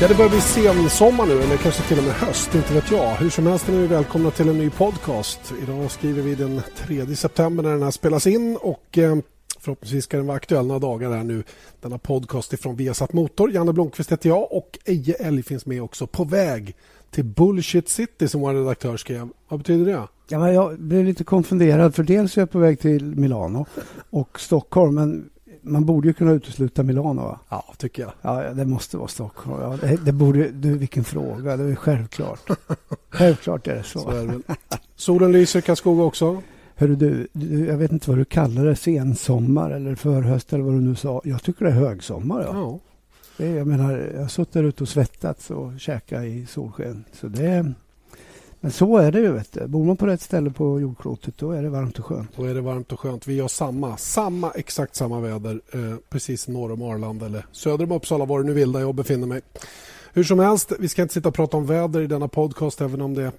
[0.00, 3.14] Ja, det börjar bli sensommar nu, eller kanske till och med höst, inte vet jag.
[3.14, 5.52] Hur som helst är ni välkomna till en ny podcast.
[5.62, 9.16] Idag skriver vi den 3 september när den här spelas in och eh,
[9.58, 11.42] förhoppningsvis ska den vara aktuell några dagar här nu.
[11.80, 13.52] Denna podcast ifrån Viasat Motor.
[13.52, 16.74] Janne Blomqvist heter jag och Eje Elg finns med också på väg
[17.10, 19.28] till Bullshit City som vår redaktör skrev.
[19.48, 20.08] Vad betyder det?
[20.28, 23.66] Ja, jag blev lite konfunderad för dels är jag på väg till Milano
[24.10, 25.30] och Stockholm men
[25.62, 27.40] man borde ju kunna utesluta Milano va?
[27.48, 28.12] Ja, tycker jag.
[28.22, 29.62] Ja, det måste vara Stockholm.
[29.62, 32.50] Ja, det, det borde, du, vilken fråga, det är självklart.
[33.10, 33.98] självklart är det så.
[33.98, 34.42] så är
[34.96, 36.42] Solen lyser i Karlskoga också.
[36.74, 40.74] Hörru du, du, jag vet inte vad du kallar det, sensommar eller förhöst eller vad
[40.74, 41.20] du nu sa.
[41.24, 42.42] Jag tycker det är högsommar.
[42.42, 42.52] Ja.
[42.54, 42.78] ja.
[43.36, 47.04] Det, jag menar, jag har suttit där ute och svettats och käkat i solsken.
[47.12, 47.72] Så det,
[48.60, 49.32] men så är det ju.
[49.32, 49.66] Vet du.
[49.66, 52.36] Bor man på rätt ställe på jordklotet då är det varmt och skönt.
[52.36, 53.26] Då är det varmt och skönt.
[53.26, 57.92] Vi har samma, samma exakt samma väder eh, precis norr om Arlanda eller söder om
[57.92, 59.40] Uppsala, var du nu vill där jag befinner mig.
[60.12, 63.00] Hur som helst, vi ska inte sitta och prata om väder i denna podcast även
[63.00, 63.32] om det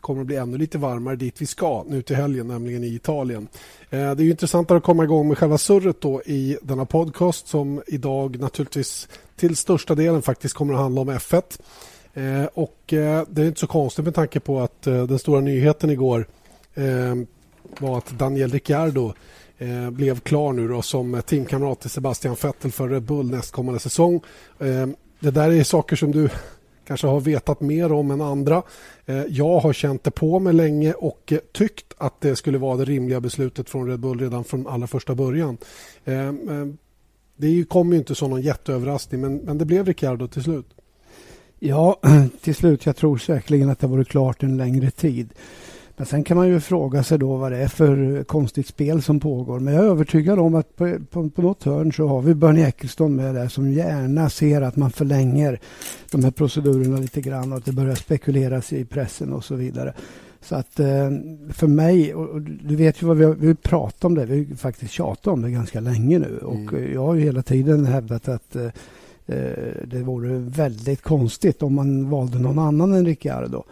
[0.00, 3.48] kommer att bli ännu lite varmare dit vi ska nu till helgen, nämligen i Italien.
[3.90, 7.48] Eh, det är ju intressantare att komma igång med själva surret då i denna podcast
[7.48, 11.60] som idag naturligtvis till största delen faktiskt kommer att handla om F1.
[12.14, 15.40] Eh, och eh, Det är inte så konstigt med tanke på att eh, den stora
[15.40, 16.26] nyheten igår
[16.74, 17.14] eh,
[17.78, 19.12] var att Daniel Ricciardo
[19.58, 23.80] eh, blev klar nu då som eh, teamkamrat till Sebastian Vettel för Red Bull nästkommande
[23.80, 24.20] säsong.
[24.58, 24.86] Eh,
[25.20, 26.28] det där är saker som du
[26.86, 28.62] kanske har vetat mer om än andra.
[29.06, 32.76] Eh, jag har känt det på mig länge och eh, tyckt att det skulle vara
[32.76, 35.58] det rimliga beslutet från Red Bull redan från allra första början.
[37.36, 40.73] Det kom ju inte som någon jätteöverraskning men, men det blev Ricciardo till slut.
[41.58, 42.00] Ja,
[42.42, 42.86] till slut.
[42.86, 45.34] Jag tror säkerligen att det vore klart en längre tid.
[45.96, 49.20] Men sen kan man ju fråga sig då vad det är för konstigt spel som
[49.20, 49.60] pågår.
[49.60, 52.66] Men jag är övertygad om att på, på, på något hörn så har vi Bernie
[52.66, 55.60] Eccleston med där som gärna ser att man förlänger
[56.10, 59.94] de här procedurerna lite grann och att det börjar spekuleras i pressen och så vidare.
[60.40, 61.10] Så att eh,
[61.50, 64.56] för mig, och du vet ju vad vi har, vi pratat om det, vi har
[64.56, 66.92] faktiskt tjatat om det ganska länge nu och mm.
[66.92, 68.68] jag har ju hela tiden hävdat att Eh,
[69.84, 73.64] det vore väldigt konstigt om man valde någon annan än Ricciardo.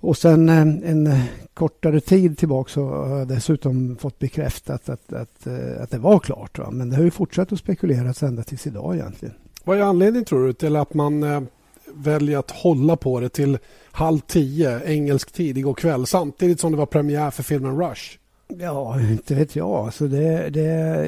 [0.00, 1.14] Och sen eh, en
[1.54, 6.18] kortare tid tillbaka så har jag dessutom fått bekräftat att, att, eh, att det var
[6.18, 6.58] klart.
[6.58, 6.70] Va?
[6.70, 9.34] Men det har ju fortsatt att spekuleras ända tills idag egentligen.
[9.64, 11.46] Vad är anledningen tror du till att man
[11.94, 13.58] väljer att hålla på det till
[13.90, 18.18] halv tio engelsk tid igår kväll samtidigt som det var premiär för filmen Rush?
[18.48, 19.70] Ja, inte vet jag.
[19.70, 20.64] Alltså det, det,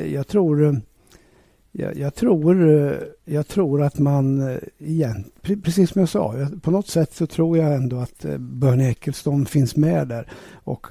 [0.06, 0.80] jag tror
[1.72, 6.70] jag, jag, tror, eh, jag tror att man eh, igen, precis som jag sa, på
[6.70, 10.26] något sätt så tror jag ändå att eh, Bernie Ecclestone finns med där.
[10.64, 10.86] Och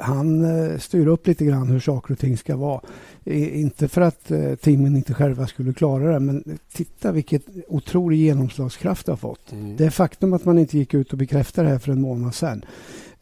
[0.00, 0.46] han
[0.80, 2.80] styr upp lite grann hur saker och ting ska vara.
[3.24, 9.12] inte för att teamen inte själva skulle klara det, men titta vilket otrolig genomslagskraft det
[9.12, 9.52] har fått.
[9.52, 9.76] Mm.
[9.76, 12.64] Det faktum att man inte gick ut och bekräftade det här för en månad sedan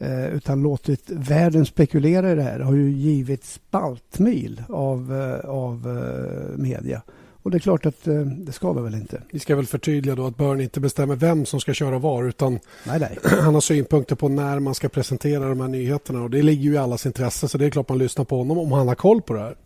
[0.02, 5.88] eh, utan låtit världen spekulera i det här har ju givit spaltmil av, eh, av
[5.88, 7.02] eh, media.
[7.42, 9.22] Och det är klart att eh, det ska det väl inte.
[9.30, 12.58] Vi ska väl förtydliga då att Börn inte bestämmer vem som ska köra var utan
[12.86, 13.18] nej, nej.
[13.40, 16.74] han har synpunkter på när man ska presentera de här nyheterna och det ligger ju
[16.74, 19.22] i allas intresse så det är klart man lyssnar på honom om han har koll
[19.22, 19.56] på det här.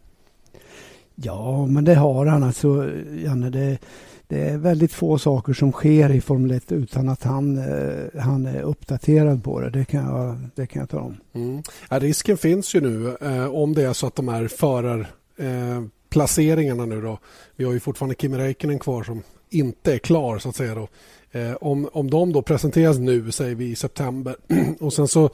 [1.14, 2.90] Ja, men det har han alltså,
[3.24, 3.50] Janne.
[3.50, 3.78] Det,
[4.28, 8.46] det är väldigt få saker som sker i Formel 1 utan att han, eh, han
[8.46, 9.70] är uppdaterad på det.
[9.70, 11.16] Det kan jag, det kan jag ta om.
[11.32, 11.62] Mm.
[11.90, 16.88] Ja, risken finns ju nu eh, om det är så att de här förarplaceringarna eh,
[16.88, 17.18] nu då.
[17.56, 20.88] Vi har ju fortfarande Kimi Räikkönen kvar som inte är klar så att säga då.
[21.38, 24.36] Eh, om, om de då presenteras nu, säger vi i september
[24.80, 25.30] och sen så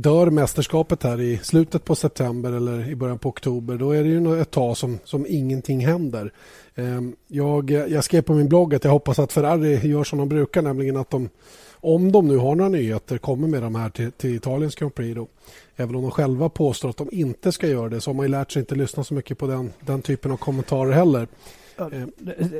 [0.00, 4.08] dör mästerskapet här i slutet på september eller i början på oktober då är det
[4.08, 6.32] ju ett tag som, som ingenting händer.
[6.74, 10.28] Ehm, jag, jag skrev på min blogg att jag hoppas att Ferrari gör som de
[10.28, 11.28] brukar, nämligen att de
[11.80, 15.14] om de nu har några nyheter kommer med de här till, till Italiens Grand Prix.
[15.14, 15.28] Då.
[15.76, 18.30] Även om de själva påstår att de inte ska göra det så har man ju
[18.30, 21.28] lärt sig inte lyssna så mycket på den, den typen av kommentarer heller.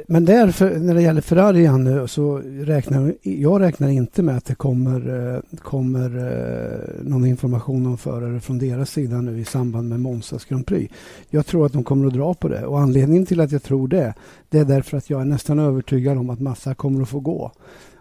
[0.07, 4.55] Men där, när det gäller Ferrari nu så räknar jag räknar inte med att det
[4.55, 10.01] kommer, eh, kommer eh, någon information om förare från deras sida nu i samband med
[10.01, 10.95] Monzas Grand Prix.
[11.31, 13.89] Jag tror att de kommer att dra på det och anledningen till att jag tror
[13.89, 14.15] det,
[14.49, 17.53] det är därför att jag är nästan övertygad om att Massa kommer att få gå.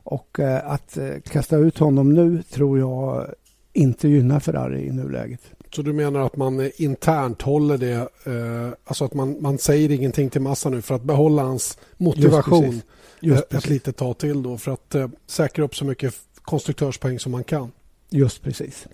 [0.04, 3.26] Och eh, att kasta ut honom nu tror jag
[3.74, 5.42] inte gynnar Ferrari i nuläget.
[5.76, 7.94] Så du menar att man internt håller det,
[8.24, 12.74] eh, alltså att man, man säger ingenting till Massa nu för att behålla hans motivation
[12.74, 12.86] Just
[13.20, 17.32] Just ett litet tag till då för att eh, säkra upp så mycket konstruktörspoäng som
[17.32, 17.72] man kan.
[18.10, 18.88] Just precis.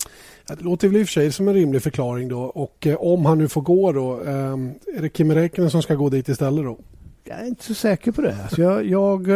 [0.48, 3.26] Det låter väl i och för sig som en rimlig förklaring då och eh, om
[3.26, 4.58] han nu får gå då, eh,
[4.98, 6.80] är det Kimi Räikkönen som ska gå dit istället då?
[7.24, 8.38] Jag är inte så säker på det.
[8.44, 9.28] Alltså jag, jag,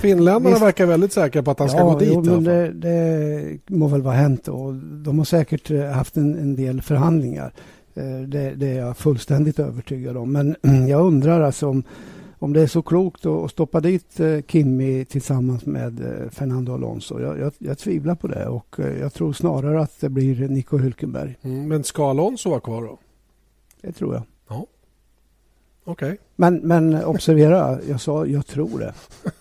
[0.00, 2.08] Finländarna visst, verkar väldigt säkra på att han ska ja, gå dit.
[2.12, 4.48] Jo, men det, det må väl vara hänt.
[4.48, 7.52] Och de har säkert haft en, en del förhandlingar.
[8.26, 10.32] Det, det, är jag fullständigt övertygad om.
[10.32, 10.56] Men
[10.88, 11.82] jag undrar alltså om,
[12.38, 16.00] om det är så klokt att stoppa dit Kimmy tillsammans med
[16.30, 17.20] Fernando Alonso.
[17.20, 21.34] Jag, jag, jag tvivlar på det och jag tror snarare att det blir Nico Hülkenberg.
[21.42, 22.98] Mm, men ska Alonso vara kvar då?
[23.80, 24.22] Det tror jag.
[25.84, 26.16] Okay.
[26.36, 28.94] Men, men observera, jag sa jag tror det.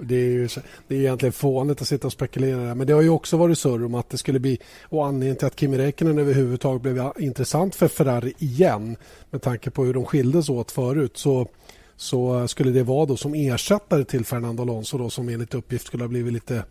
[0.00, 0.48] Det är, ju,
[0.88, 3.84] det är egentligen fånigt att sitta och spekulera Men det har ju också varit surr
[3.84, 7.88] om att det skulle bli och anledningen till att Kimi Räikkönen överhuvudtaget blev intressant för
[7.88, 8.96] Ferrari igen
[9.30, 11.46] med tanke på hur de skildes åt förut så,
[11.96, 16.04] så skulle det vara då som ersättare till Fernando Alonso då, som enligt uppgift skulle
[16.04, 16.64] ha blivit lite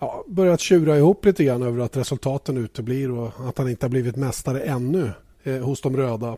[0.00, 3.90] ja, börjat tjura ihop lite grann över att resultaten uteblir och att han inte har
[3.90, 5.10] blivit mästare ännu
[5.44, 6.36] eh, hos de röda.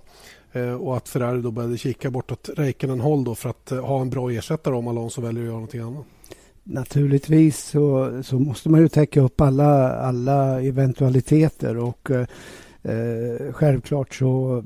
[0.52, 4.10] Eh, och att Ferrari då började kika bortåt Räikkönen-håll då för att eh, ha en
[4.10, 6.04] bra ersättare om Alonso väljer att göra någonting annat.
[6.64, 12.26] Naturligtvis så, så måste man ju täcka upp alla, alla eventualiteter och eh,
[12.88, 14.64] eh, självklart så,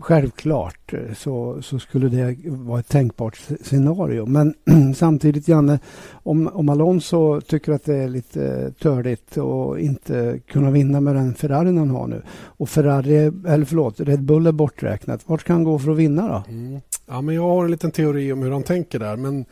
[0.00, 4.26] självklart eh, så, så skulle det vara ett tänkbart scenario.
[4.26, 4.54] Men
[4.96, 5.78] samtidigt, Janne,
[6.12, 11.34] om, om Alonso tycker att det är lite törligt och inte kunna vinna med den
[11.34, 15.20] Ferrarin han har nu och Ferrari, eller förlåt, Red Bull är borträknat.
[15.26, 16.52] Vart ska han gå för att vinna då?
[16.52, 16.80] Mm.
[17.06, 19.16] Ja, men jag har en liten teori om hur han tänker där.
[19.16, 19.44] Men,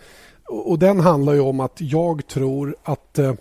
[0.48, 3.34] och, och den handlar ju om att jag tror att eh,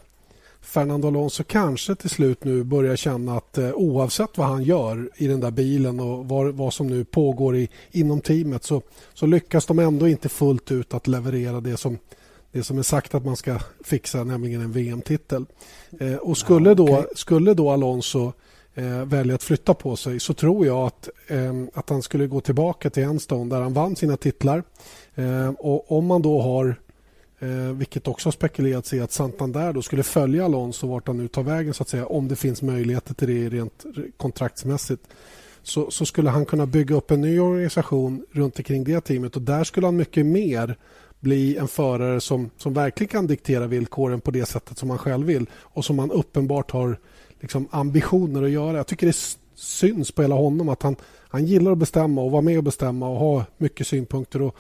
[0.68, 5.28] Fernando Alonso kanske till slut nu börjar känna att eh, oavsett vad han gör i
[5.28, 8.82] den där bilen och vad, vad som nu pågår i, inom teamet så,
[9.14, 11.98] så lyckas de ändå inte fullt ut att leverera det som,
[12.52, 15.46] det som är sagt att man ska fixa, nämligen en VM-titel.
[16.00, 17.06] Eh, och skulle, då, okay.
[17.16, 18.32] skulle då Alonso
[18.74, 22.42] eh, välja att flytta på sig så tror jag att, eh, att han skulle gå
[22.42, 24.64] tillbaka till Enstone där han vann sina titlar.
[25.16, 26.76] Eh, och om man då har
[27.40, 31.28] Eh, vilket också har spekulerats i att Santander då skulle följa Alonso vart han nu
[31.28, 33.86] tar vägen så att säga om det finns möjligheter till det rent
[34.18, 35.08] kontraktsmässigt.
[35.64, 39.42] Så, så skulle han kunna bygga upp en ny organisation runt omkring det teamet och
[39.42, 40.78] där skulle han mycket mer
[41.20, 45.28] bli en förare som, som verkligen kan diktera villkoren på det sättet som han själv
[45.28, 47.00] vill och som han uppenbart har
[47.40, 48.78] liksom, ambitioner att göra.
[48.78, 50.96] Jag tycker det syns på hela honom att han,
[51.30, 54.42] han gillar att bestämma och vara med och bestämma och ha mycket synpunkter.
[54.42, 54.56] Och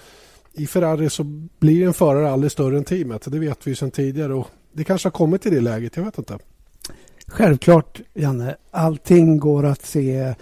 [0.58, 1.24] i Ferrari så
[1.60, 3.32] blir en förare aldrig större än teamet.
[3.32, 5.98] Det vet vi sedan tidigare och det kanske har kommit till det läget.
[5.98, 6.38] Jag vet inte.
[7.28, 8.56] Självklart, Janne.
[8.72, 10.36] Allting går att se,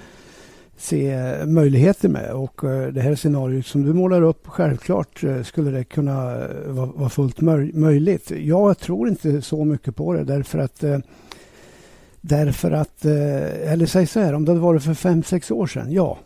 [0.78, 5.72] se möjligheter med och eh, det här scenariot som du målar upp, självklart eh, skulle
[5.72, 7.42] det kunna eh, vara fullt
[7.74, 8.32] möjligt.
[8.32, 10.84] Jag tror inte så mycket på det därför att
[12.28, 15.92] Därför att, eller säg så här, om det hade varit för fem sex år sedan,
[15.92, 16.18] ja,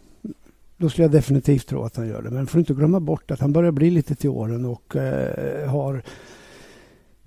[0.80, 2.30] då skulle jag definitivt tro att han gör det.
[2.30, 6.04] Men får inte glömma bort att han börjar bli lite till åren och eh, har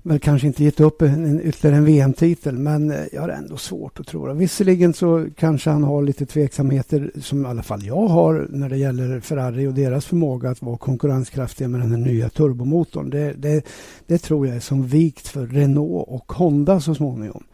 [0.03, 2.59] väl kanske inte gett upp en, en, ytterligare en VM-titel.
[2.59, 4.35] Men eh, jag har ändå svårt att tro det.
[4.35, 8.77] Visserligen så kanske han har lite tveksamheter som i alla fall jag har när det
[8.77, 13.11] gäller Ferrari och deras förmåga att vara konkurrenskraftiga med den här nya turbomotorn.
[13.11, 13.67] Det, det,
[14.07, 17.45] det tror jag är som vikt för Renault och Honda så småningom.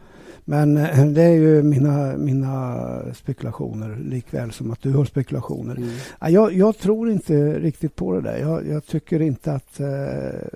[0.49, 5.75] Men eh, det är ju mina, mina spekulationer likväl som att du har spekulationer.
[5.75, 5.89] Mm.
[6.33, 8.37] Jag, jag, tror inte riktigt på det där.
[8.37, 10.47] Jag, jag tycker inte att, eh,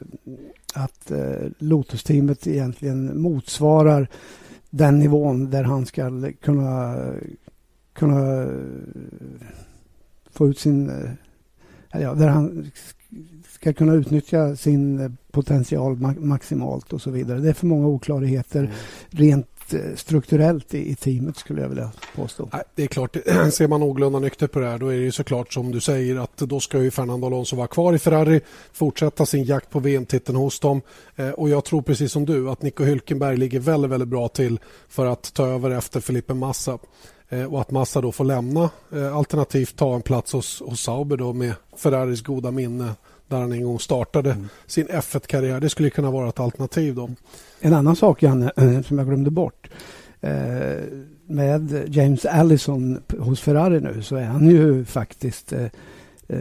[0.74, 4.08] att eh, Lotus-teamet egentligen motsvarar
[4.70, 6.96] den nivån där han ska kunna,
[7.94, 8.48] kunna
[10.32, 10.92] få ut sin...
[11.92, 12.72] Ja, där han
[13.50, 17.40] ska kunna utnyttja sin potential maximalt och så vidare.
[17.40, 18.72] Det är för många oklarheter mm.
[19.10, 22.50] rent Eh, strukturellt i, i teamet skulle jag vilja påstå.
[22.54, 23.18] Nej, det är klart,
[23.52, 26.38] ser man någorlunda nyktert på det här då är det såklart som du säger att
[26.38, 28.42] då ska ju Fernando Alonso vara kvar i Ferrari,
[28.74, 30.82] fortsätta sin jakt på VM-titeln hos dem
[31.16, 34.60] eh, och jag tror precis som du att Nico Hülkenberg ligger väldigt, väldigt bra till
[34.90, 36.78] för att ta över efter Felipe Massa
[37.30, 38.70] eh, och att Massa då får lämna
[39.14, 42.96] alternativt ta en plats hos, hos Sauber då med Ferraris goda minne
[43.28, 44.50] där han en gång startade mm.
[44.66, 45.60] sin F1-karriär.
[45.60, 46.96] Det skulle kunna vara ett alternativ.
[46.96, 47.10] Då.
[47.66, 49.70] En annan sak, Janne, eh, som jag glömde bort.
[50.22, 50.32] Eh,
[51.28, 55.64] med James Allison hos Ferrari nu så är han ju faktiskt eh,
[56.28, 56.40] eh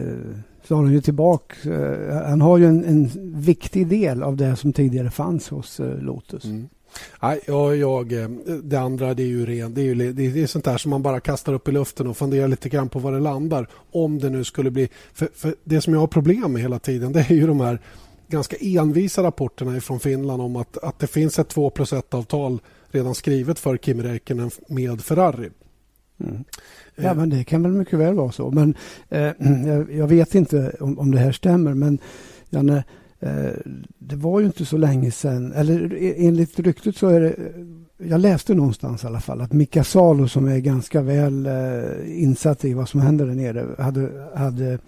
[0.67, 1.55] så har han ju tillbaka.
[1.71, 6.45] Eh, han har ju en, en, viktig del av det som tidigare fanns hos Lotus.
[6.45, 6.69] Mm.
[7.21, 7.35] Ja,
[7.73, 8.13] jag,
[8.63, 11.01] det andra det är ju ren, det är, ju, det är sånt där som man
[11.01, 13.67] bara kastar upp i luften och funderar lite grann på var det landar.
[13.91, 14.89] Om det nu skulle bli...
[15.13, 17.79] För, för det som jag har problem med hela tiden det är ju de här
[18.27, 22.59] ganska envisa rapporterna från Finland om att, att det finns ett 2 plus 1-avtal
[22.91, 25.49] redan skrivet för Kimi Räikkönen med Ferrari.
[26.19, 26.43] Mm.
[26.95, 28.51] Ja, men det kan väl mycket väl vara så.
[28.51, 28.75] Men
[29.09, 29.31] eh,
[29.67, 31.73] jag, jag, vet inte om, om det här stämmer.
[31.73, 31.99] Men
[32.49, 32.83] Janne,
[33.19, 33.51] eh,
[33.97, 37.35] det var ju inte så länge sedan, eller enligt ryktet så är det
[37.97, 42.65] jag läste någonstans i alla fall att Mika Salo som är ganska väl eh, insatt
[42.65, 44.79] i vad som händer där nere hade, hade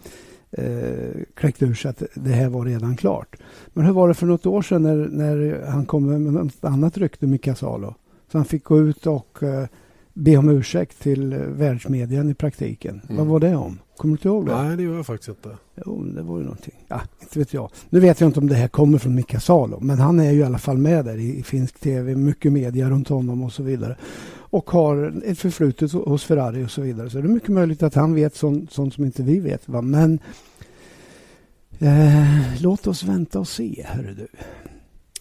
[0.57, 3.35] eh, kläckt ur sig att det här var redan klart.
[3.73, 6.97] Men hur var det för något år sedan när, när han kom med något annat
[6.97, 7.95] rykte, Mika Salo?
[8.31, 9.67] Så han fick gå ut och eh,
[10.13, 13.01] be om ursäkt till eh, världsmedien i praktiken.
[13.03, 13.17] Mm.
[13.17, 13.79] Vad var det om?
[13.97, 14.63] Kommer du inte ihåg det?
[14.63, 15.57] Nej, det gör jag faktiskt inte.
[15.85, 16.73] Jo, det var ju någonting.
[16.87, 17.69] Ja, inte vet jag.
[17.89, 20.39] Nu vet jag inte om det här kommer från Mika Salo, men han är ju
[20.39, 23.63] i alla fall med där i, i finsk tv, mycket media runt honom och så
[23.63, 23.97] vidare.
[24.49, 27.09] Och har ett förflutet hos Ferrari och så vidare.
[27.09, 29.69] Så det är mycket möjligt att han vet sånt, sånt som inte vi vet.
[29.69, 29.81] Va?
[29.81, 30.19] Men
[31.79, 34.27] eh, låt oss vänta och se, hörru du.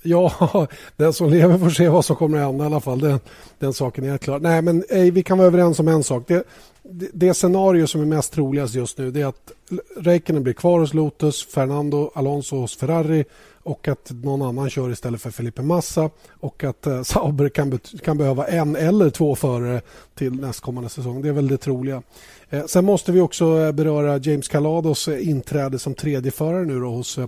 [0.06, 0.66] Ja,
[0.96, 3.00] den som lever får se vad som kommer att hända i alla fall.
[3.00, 3.20] Den,
[3.58, 4.40] den saken är helt klar.
[4.40, 6.24] Nej, men ej, vi kan vara överens om en sak.
[6.26, 6.44] Det,
[6.82, 9.52] det, det scenario som är mest troligast just nu det är att
[9.96, 13.24] Räikkönen blir kvar hos Lotus, Fernando Alonso hos Ferrari
[13.64, 18.18] och att någon annan kör istället för Felipe Massa och att eh, Sauber kan, kan
[18.18, 19.80] behöva en eller två förare
[20.14, 21.22] till nästkommande säsong.
[21.22, 22.02] Det är väl det troliga.
[22.50, 26.80] Eh, sen måste vi också eh, beröra James Calados eh, inträde som tredje förare nu
[26.80, 27.26] då hos eh,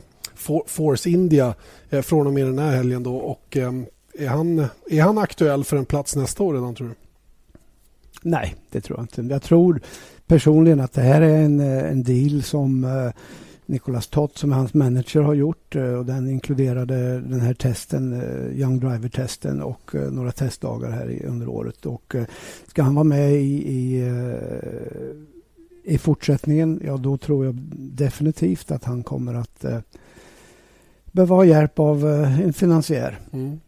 [0.67, 1.55] Force India
[1.91, 3.03] eh, från och med den här helgen.
[3.03, 3.17] Då.
[3.17, 3.73] Och, eh,
[4.19, 6.95] är, han, är han aktuell för en plats nästa år redan tror du?
[8.23, 9.35] Nej, det tror jag inte.
[9.35, 9.81] Jag tror
[10.27, 13.13] personligen att det här är en, eh, en deal som eh,
[13.67, 18.13] Nicholas Tott som är hans manager har gjort eh, och den inkluderade den här testen,
[18.13, 21.87] eh, Young Driver-testen och eh, några testdagar här under året.
[21.87, 22.15] Och
[22.67, 24.11] ska han vara med i, i,
[25.85, 29.65] i fortsättningen, ja då tror jag definitivt att han kommer att
[31.13, 33.19] behöva ha hjälp av en finansiär.
[33.33, 33.61] Mm.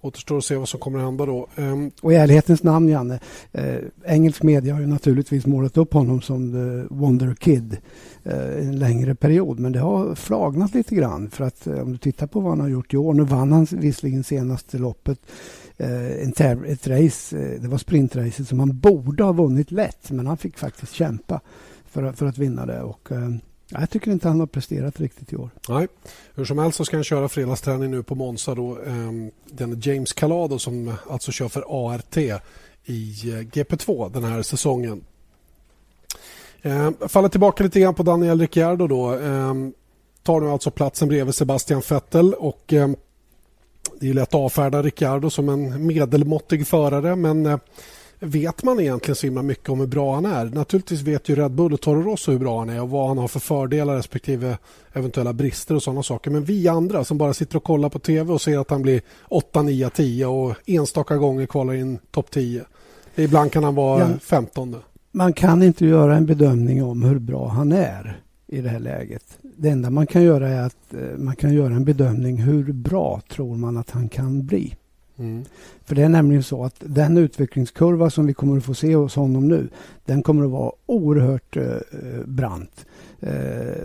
[0.00, 1.48] Återstår att se vad som kommer att hända då.
[1.56, 1.90] Um...
[2.02, 3.20] Och i ärlighetens namn, Janne.
[3.52, 7.76] Eh, engelsk media har ju naturligtvis målat upp honom som the Wonder Kid
[8.24, 9.58] eh, en längre period.
[9.58, 11.30] Men det har flagnat lite grann.
[11.30, 13.14] För att eh, om du tittar på vad han har gjort i år.
[13.14, 15.18] Nu vann han visserligen senaste loppet.
[15.76, 20.10] Eh, en ett race, eh, det var sprintracet som han borde ha vunnit lätt.
[20.10, 21.40] Men han fick faktiskt kämpa
[21.90, 22.82] för, för att vinna det.
[22.82, 25.50] Och, ehm, jag tycker inte han har presterat riktigt i år.
[25.68, 25.88] Nej,
[26.34, 28.54] hur som helst så ska han köra fredagsträning nu på Monza.
[28.54, 34.42] Då, ehm, den James Calado som alltså kör för ART i eh, GP2 den här
[34.42, 35.04] säsongen.
[36.62, 39.08] Ehm, faller tillbaka lite grann på Daniel Ricciardo då.
[39.14, 39.72] Ehm,
[40.22, 42.74] tar nu alltså platsen bredvid Sebastian Vettel och
[44.00, 47.58] det är lätt att avfärda Ricciardo som en medelmåttig förare men eh,
[48.20, 50.44] vet man egentligen så himla mycket om hur bra han är?
[50.44, 53.18] Naturligtvis vet ju Red Bull och Toro Rosso hur bra han är och vad han
[53.18, 54.58] har för fördelar respektive
[54.92, 56.30] eventuella brister och sådana saker.
[56.30, 59.00] Men vi andra som bara sitter och kollar på tv och ser att han blir
[59.28, 62.64] 8, 9, 10 och enstaka gånger kvalar in topp 10.
[63.14, 64.18] Ibland kan han vara ja.
[64.22, 64.76] 15.
[65.12, 69.38] Man kan inte göra en bedömning om hur bra han är i det här läget.
[69.42, 73.20] Det enda man kan göra är att eh, man kan göra en bedömning hur bra
[73.30, 74.74] tror man att han kan bli.
[75.20, 75.44] Mm.
[75.84, 79.14] För det är nämligen så att den utvecklingskurva som vi kommer att få se hos
[79.14, 79.68] honom nu,
[80.04, 81.76] den kommer att vara oerhört eh,
[82.24, 82.86] brant.
[83.20, 83.30] Eh,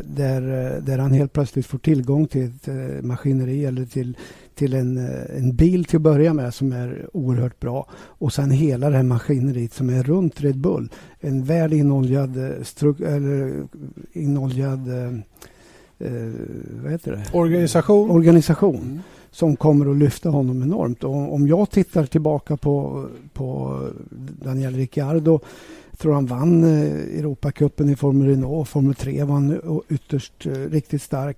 [0.03, 0.41] där,
[0.81, 4.17] där han helt plötsligt får tillgång till ett eh, maskineri eller till,
[4.55, 7.87] till en, eh, en bil till att börja med som är oerhört bra.
[7.95, 10.89] Och sen hela det här maskineriet som är runt Red Bull.
[11.19, 13.67] En väl inoljad, eh, eller
[14.13, 15.11] inoljad eh,
[16.83, 17.23] vad heter det?
[17.33, 18.11] Organisation.
[18.11, 18.75] Organisation.
[18.75, 18.99] Mm
[19.35, 21.03] som kommer att lyfta honom enormt.
[21.03, 23.79] Och om jag tittar tillbaka på, på
[24.41, 25.39] Daniel Ricciardo
[25.97, 28.69] tror han vann eh, Europacupen i Formel Renault.
[28.69, 31.37] Formel 3 vann eh, ytterst eh, riktigt stark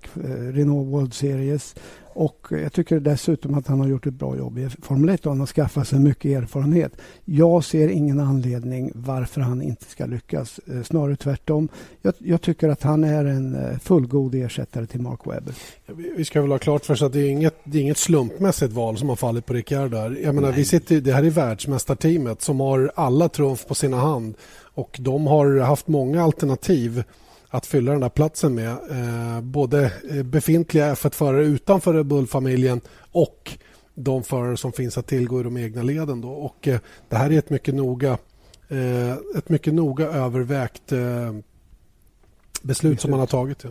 [0.52, 1.74] Renault World Series.
[2.18, 5.32] Och jag tycker dessutom att han har gjort ett bra jobb i Formel 1 och
[5.32, 6.92] han har skaffat sig mycket erfarenhet.
[7.24, 10.60] Jag ser ingen anledning varför han inte ska lyckas.
[10.66, 11.68] Eh, snarare tvärtom.
[12.02, 15.54] Jag, jag tycker att han är en eh, fullgod ersättare till Mark Webber.
[16.16, 18.72] Vi ska väl ha klart för oss att det är inget, det är inget slumpmässigt
[18.72, 19.96] val som har fallit på Ricciardo.
[20.22, 24.34] Jag menar, vi sitter, det här är världsmästarteamet som har alla trumf på sina hand
[24.74, 27.04] och de har haft många alternativ
[27.48, 28.70] att fylla den där platsen med.
[28.70, 32.80] Eh, både eh, befintliga F1-förare utanför Red Bull-familjen
[33.12, 33.58] och
[33.94, 36.20] de förare som finns att tillgå i de egna leden.
[36.20, 36.30] Då.
[36.30, 38.18] Och, eh, det här är ett mycket noga,
[38.68, 41.34] eh, ett mycket noga övervägt eh,
[42.62, 43.64] beslut som man har tagit.
[43.64, 43.70] Ja.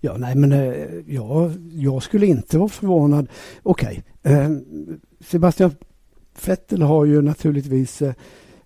[0.00, 3.28] Ja, nej, men eh, ja, jag skulle inte vara förvånad.
[3.62, 4.60] Okej, okay.
[5.20, 5.74] Sebastian
[6.46, 8.14] Vettel har ju naturligtvis Eh,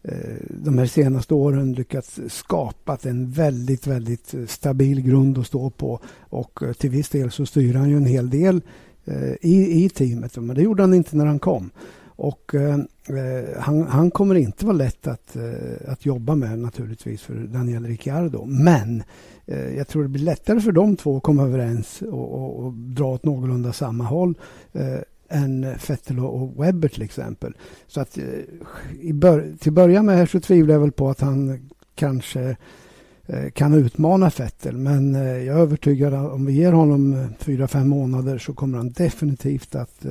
[0.08, 6.00] Eh, de här senaste åren lyckats skapa en väldigt, väldigt stabil grund att stå på.
[6.20, 8.60] Och eh, till viss del så styr han ju en hel del
[9.04, 10.36] eh, i, i teamet.
[10.36, 11.70] Men det gjorde han inte när han kom.
[12.18, 12.78] Och eh,
[13.58, 18.44] han, han, kommer inte vara lätt att, eh, att jobba med naturligtvis för Daniel Ricciardo.
[18.44, 19.02] Men
[19.46, 22.72] eh, jag tror det blir lättare för de två att komma överens och, och, och
[22.72, 24.34] dra åt någorlunda samma håll
[25.28, 27.56] än Vettel och Webber till exempel.
[27.86, 28.18] Så att
[29.00, 32.56] i bör till början med så tvivlar jag väl på att han kanske
[33.28, 34.76] Eh, kan utmana Vettel.
[34.76, 38.78] Men eh, jag är övertygad om vi ger honom eh, fyra, fem månader så kommer
[38.78, 40.06] han definitivt att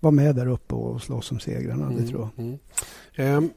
[0.00, 1.86] vara med där uppe och slåss om segrarna.
[1.86, 2.46] Mm, det tror jag.
[2.46, 2.58] Mm.
[3.14, 3.50] Eh,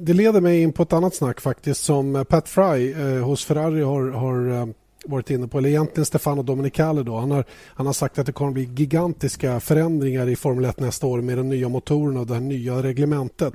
[0.00, 3.82] det leder mig in på ett annat snack faktiskt som Pat Fry eh, hos Ferrari
[3.82, 7.02] har, har varit inne på, eller egentligen Stefano Domenicali.
[7.02, 7.16] Då.
[7.16, 10.80] Han, har, han har sagt att det kommer att bli gigantiska förändringar i Formel 1
[10.80, 13.54] nästa år med de nya motorerna och det här nya reglementet.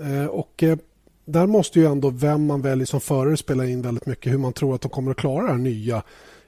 [0.00, 0.78] Eh, och eh,
[1.24, 4.52] där måste ju ändå vem man väljer som förare spela in väldigt mycket hur man
[4.52, 6.02] tror att de kommer att klara det här nya.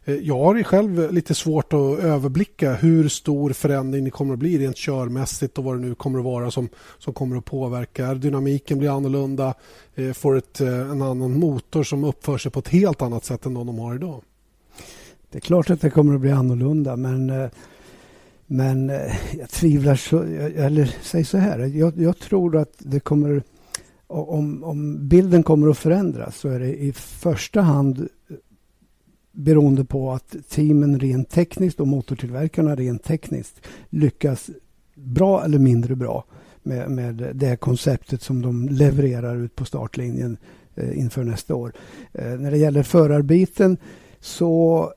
[0.07, 4.59] Eh, jag har själv lite svårt att överblicka hur stor förändring det kommer att bli
[4.59, 8.15] rent körmässigt och vad det nu kommer att vara som, som kommer att påverka.
[8.15, 9.55] Dynamiken blir annorlunda,
[9.95, 13.47] eh, får ett, eh, en annan motor som uppför sig på ett helt annat sätt
[13.47, 14.23] än de har idag.
[15.31, 17.51] Det är klart att det kommer att bli annorlunda men
[18.49, 18.93] men
[19.39, 20.23] jag tvivlar så,
[20.57, 23.43] eller säg så här, jag, jag tror att det kommer
[24.07, 28.09] om, om bilden kommer att förändras så är det i första hand
[29.37, 34.51] beroende på att teamen rent tekniskt och motortillverkarna rent tekniskt lyckas
[34.95, 36.25] bra eller mindre bra
[36.63, 40.37] med, med det konceptet som de levererar ut på startlinjen
[40.75, 41.73] eh, inför nästa år.
[42.13, 43.77] Eh, när det gäller förarbiten
[44.21, 44.93] så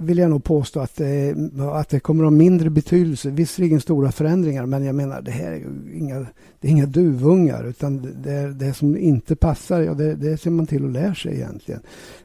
[0.00, 1.34] vill jag nog påstå att det,
[1.72, 3.30] att det kommer att ha mindre betydelse.
[3.30, 6.26] Visserligen stora förändringar, men jag menar det här är ju inga,
[6.60, 7.64] det är inga duvungar.
[7.64, 11.34] Utan det, det som inte passar, ja, det, det ser man till och lär sig
[11.34, 11.80] egentligen.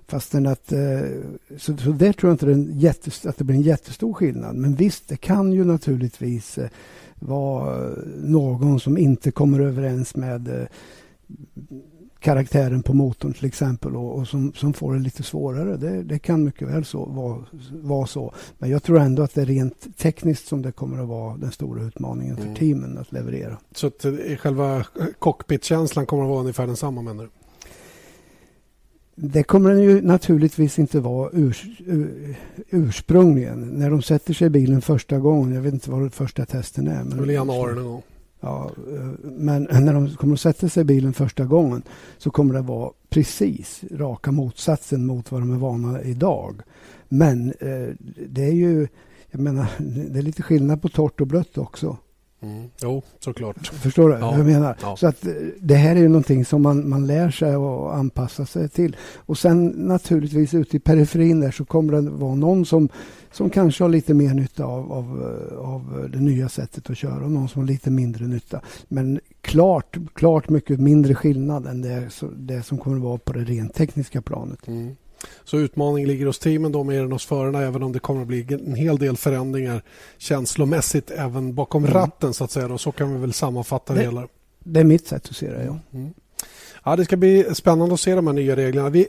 [0.07, 1.01] Fastän att, eh,
[1.57, 4.55] så, så där tror jag inte det en att det blir en jättestor skillnad.
[4.55, 6.69] Men visst, det kan ju naturligtvis eh,
[7.19, 7.89] vara
[8.23, 10.67] någon som inte kommer överens med eh,
[12.25, 15.77] karaktären på motorn till exempel och, och som, som, får det lite svårare.
[15.77, 18.33] Det, det kan mycket väl så, vara, vara, så.
[18.57, 21.51] Men jag tror ändå att det är rent tekniskt som det kommer att vara den
[21.51, 22.55] stora utmaningen för mm.
[22.55, 23.57] teamen att leverera.
[23.71, 24.85] Så att eh, själva
[25.19, 27.29] cockpitkänslan kommer att vara ungefär densamma menar du?
[29.15, 32.35] Det kommer den ju naturligtvis inte vara urs, ur,
[32.69, 33.61] ursprungligen.
[33.61, 37.03] När de sätter sig i bilen första gången, jag vet inte vad första testen är.
[37.03, 38.03] Men det är januari någon gång.
[38.39, 41.81] Ja, eh, men när de kommer att sätta sig i bilen första gången
[42.17, 46.61] så kommer det vara precis raka motsatsen mot vad de är vana idag.
[47.09, 47.89] Men eh,
[48.27, 48.87] det är ju,
[49.31, 49.67] jag menar,
[50.09, 51.97] det är lite skillnad på torrt och blött också.
[52.45, 52.69] Mm.
[52.81, 53.67] Jo, såklart.
[53.67, 54.31] Förstår du ja.
[54.31, 54.75] vad jag menar?
[54.81, 54.95] Ja.
[54.95, 58.45] Så att eh, det här är ju någonting som man, man lär sig att anpassa
[58.45, 58.95] sig till.
[59.15, 62.89] Och sen naturligtvis ute i periferin där så kommer det vara någon som,
[63.31, 65.05] som kanske har lite mer nytta av, av,
[65.51, 68.61] eh, av det nya sättet att köra och någon som har lite mindre nytta.
[68.87, 73.43] Men klart, klart mycket mindre skillnad än det, det som kommer att vara på det
[73.43, 74.67] rent tekniska planet.
[74.67, 74.95] Mm.
[75.43, 78.27] Så utmaningen ligger hos teamen då mer än hos förarna även om det kommer att
[78.27, 79.83] bli en hel del förändringar
[80.17, 81.93] känslomässigt även bakom mm.
[81.93, 82.67] ratten så att säga.
[82.67, 82.77] Då.
[82.77, 84.27] Så kan vi väl sammanfatta det, det hela.
[84.59, 85.79] Det är mitt sätt att se det, ja.
[85.93, 86.13] Mm.
[86.83, 88.89] Ja, det ska bli spännande att se de här nya reglerna.
[88.89, 89.07] Vi,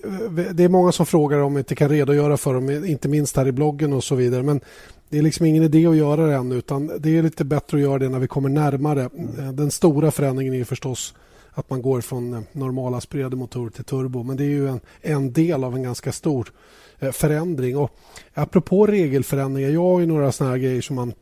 [0.52, 3.46] det är många som frågar om vi inte kan redogöra för dem, inte minst här
[3.46, 4.42] i bloggen och så vidare.
[4.42, 4.60] Men
[5.08, 7.82] det är liksom ingen idé att göra det än utan det är lite bättre att
[7.82, 9.10] göra det när vi kommer närmare.
[9.14, 9.56] Mm.
[9.56, 11.14] Den stora förändringen är förstås
[11.58, 14.22] att man går från eh, normala aspirerade motorer till turbo.
[14.22, 16.52] Men det är ju en, en del av en ganska stor
[16.98, 17.76] eh, förändring.
[17.76, 17.90] Och
[18.34, 21.12] apropå regelförändringar, jag har ju några såna här grejer som man,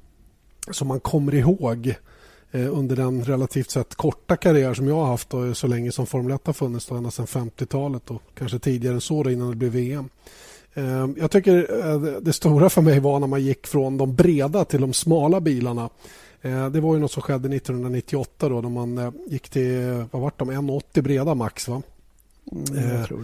[0.70, 1.94] som man kommer ihåg
[2.50, 6.06] eh, under den relativt sett korta karriär som jag har haft då, så länge som
[6.06, 9.50] Formel 1 har funnits, då, ända sedan 50-talet och kanske tidigare än så då, innan
[9.50, 10.08] det blev VM.
[11.16, 14.92] Jag tycker det stora för mig var när man gick från de breda till de
[14.92, 15.90] smala bilarna.
[16.44, 20.22] Eh, det var ju något som skedde 1998 då, då man eh, gick till vad
[20.22, 21.68] var de, 1,80 breda max.
[21.68, 21.82] Va?
[22.52, 22.64] Mm,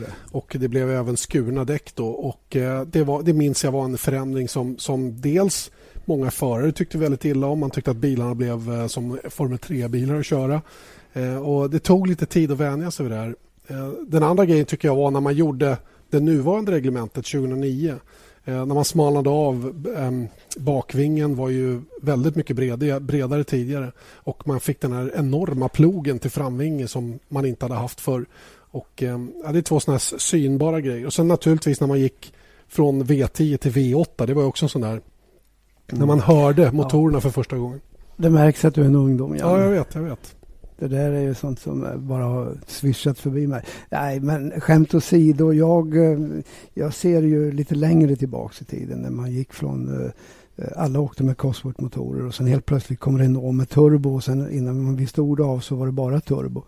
[0.01, 0.07] det.
[0.33, 2.09] Och det blev även skurna däck då.
[2.09, 2.57] Och
[2.87, 5.71] det, var, det minns jag var en förändring som, som dels
[6.05, 7.59] många förare tyckte väldigt illa om.
[7.59, 10.63] Man tyckte att bilarna blev som Formel 3-bilar att köra.
[11.45, 13.37] Och Det tog lite tid att vänja sig vid det här.
[14.07, 15.77] Den andra grejen tycker jag var när man gjorde
[16.11, 17.97] det nuvarande reglementet 2009 Eh,
[18.45, 20.11] när man smalnade av eh,
[20.61, 26.19] bakvingen var ju väldigt mycket bredare, bredare tidigare och man fick den här enorma plogen
[26.19, 28.27] till framvinge som man inte hade haft förr.
[28.71, 31.07] Och, eh, ja, det är två såna här synbara grejer.
[31.07, 32.35] Och sen naturligtvis när man gick
[32.69, 34.91] från V10 till V8, det var också en sån där...
[34.91, 35.03] Mm.
[35.99, 37.21] När man hörde motorerna ja.
[37.21, 37.81] för första gången.
[38.17, 39.51] Det märks att du är en ungdom, Jan.
[39.51, 39.95] Ja, jag vet.
[39.95, 40.37] Jag vet.
[40.81, 43.65] Det där är ju sånt som bara har svischat förbi mig.
[43.91, 45.53] Nej, men skämt åsido.
[45.53, 46.19] Jag, eh,
[46.75, 50.11] jag ser ju lite längre tillbaka i tiden när man gick från
[50.61, 54.53] Eh, alla åkte med Cosworth-motorer och sen helt plötsligt kom Renault med turbo och sen
[54.53, 56.65] innan man visste ord av så var det bara turbo.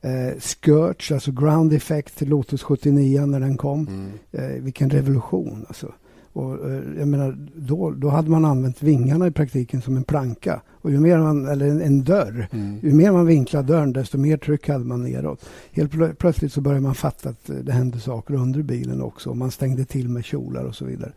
[0.00, 3.88] Eh, Skirts, alltså ground effect, Lotus 79 när den kom.
[3.88, 4.10] Mm.
[4.32, 5.92] Eh, vilken revolution alltså.
[6.32, 10.62] Och, eh, jag menar, då, då hade man använt vingarna i praktiken som en planka.
[10.68, 12.48] Och ju mer man, eller en, en dörr.
[12.52, 12.78] Mm.
[12.82, 15.48] Ju mer man vinklade dörren desto mer tryck hade man neråt.
[15.72, 19.34] Helt plö plötsligt så började man fatta att det hände saker under bilen också.
[19.34, 21.12] Man stängde till med kjolar och så vidare.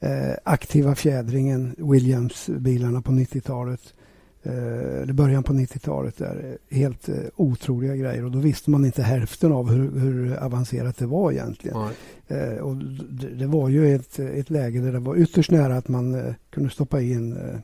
[0.00, 4.01] Eh, aktiva fjädringen, Williams-bilarna på 90-talet eh,
[4.42, 6.18] eller början på 90-talet.
[6.18, 8.24] Där, helt eh, otroliga grejer.
[8.24, 11.76] Och då visste man inte hälften av hur, hur avancerat det var egentligen.
[12.28, 12.76] Eh, och
[13.38, 16.70] det, var ju ett, ett läge där det var ytterst nära att man eh, kunde
[16.70, 17.58] stoppa in eh,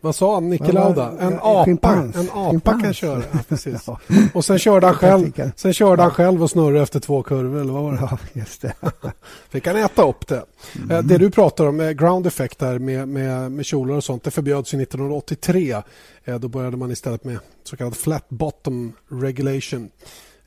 [0.00, 1.12] vad sa han, Nicke Lauda?
[1.20, 2.16] En apa, Schimpans.
[2.16, 2.82] en apa Schimpans.
[2.82, 3.22] kan köra.
[3.32, 3.82] Ja, precis.
[3.86, 3.98] ja.
[4.34, 7.60] Och sen körde han själv, sen körde han själv och snurrade efter två kurvor.
[7.60, 7.98] Eller vad var det?
[8.00, 8.74] Ja, just det.
[9.50, 10.44] Fick han äta upp det.
[10.76, 10.90] Mm.
[10.90, 14.30] Eh, det du pratar om, ground effect där med, med, med kjolar och sånt, det
[14.30, 15.82] förbjöds 1983.
[16.24, 19.90] Eh, då började man istället med så kallad flat bottom regulation.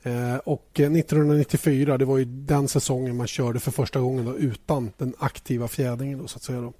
[0.02, 4.90] Eh, och 1994, det var ju den säsongen man körde för första gången då, utan
[4.96, 6.18] den aktiva fjädringen.
[6.18, 6.72] Då, så att säga då.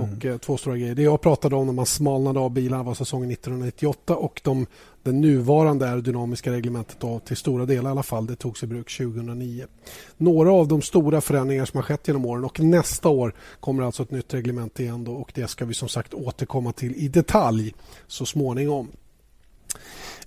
[0.00, 0.12] Mm.
[0.12, 0.94] Och eh, två stora grejer.
[0.94, 4.66] Det jag pratade om när man smalnade av bilarna var säsongen 1998 och de,
[5.02, 8.96] det nuvarande aerodynamiska reglementet då, till stora delar i alla fall, det togs i bruk
[8.96, 9.66] 2009.
[10.16, 14.02] Några av de stora förändringar som har skett genom åren och nästa år kommer alltså
[14.02, 17.74] ett nytt reglement igen då, och det ska vi som sagt återkomma till i detalj
[18.06, 18.88] så småningom.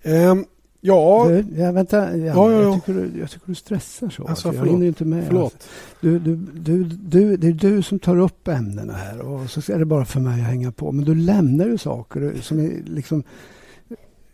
[0.04, 0.46] Um,
[0.82, 1.26] Ja.
[1.30, 4.28] Du, ja, vänta, ja, ja, ja, Jag, tycker du, jag tycker du stressar så.
[4.28, 5.26] Alltså, alltså, jag hinner inte med.
[5.28, 5.54] Förlåt.
[5.54, 5.68] Alltså.
[6.02, 9.80] Du, du, du, du, det är du som tar upp ämnena här och så är
[9.80, 10.92] det bara för mig att hänga på.
[10.92, 13.24] Men du lämnar ju saker som är liksom...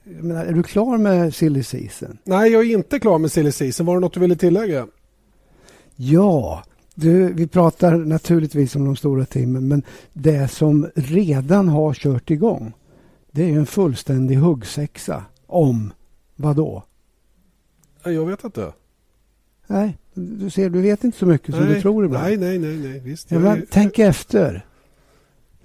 [0.04, 2.18] Menar, är du klar med silly season?
[2.24, 3.86] Nej, jag är inte klar med silly season.
[3.86, 4.88] Var det något du ville tillägga?
[5.96, 6.64] Ja,
[6.96, 12.74] du, vi pratar naturligtvis om de stora timmen men det som redan har kört igång
[13.32, 15.94] det är en fullständig huggsexa om
[16.36, 16.84] vad då?
[18.04, 18.74] Jag vet inte.
[19.68, 22.24] Nej, du ser, du vet inte så mycket som du tror ibland.
[22.24, 22.76] Nej, nej, nej.
[22.76, 23.32] nej visst.
[23.32, 24.66] Ja, men, tänk efter.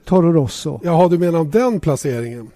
[0.04, 0.80] Toro Rosso.
[0.82, 2.50] Jaha, du menar om den placeringen?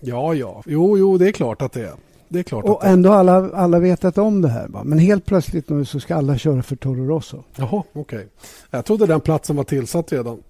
[0.00, 0.62] Ja, ja.
[0.66, 1.94] Jo, jo, det är klart att det är.
[2.28, 4.68] Det är klart och ändå alla, alla vetat om det här.
[4.68, 4.84] Va?
[4.84, 7.42] Men helt plötsligt nu så ska alla köra för Toro Rosso.
[7.56, 8.00] Jaha, okej.
[8.00, 8.26] Okay.
[8.70, 10.42] Jag trodde den platsen var tillsatt redan.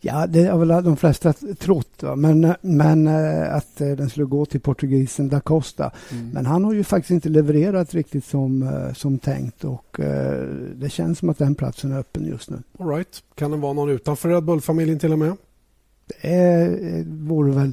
[0.00, 2.02] Ja, det har väl de flesta trott.
[2.02, 2.16] Va?
[2.16, 5.90] Men, men eh, att eh, den skulle gå till portugisen da Costa.
[6.12, 6.30] Mm.
[6.30, 9.84] Men han har ju faktiskt inte levererat riktigt som, eh, som tänkt och
[10.74, 12.62] det känns som att den platsen är öppen just nu.
[12.78, 13.22] All right.
[13.34, 15.36] Kan det vara någon utanför Red Bull-familjen till och med?
[16.22, 17.72] Det vore väl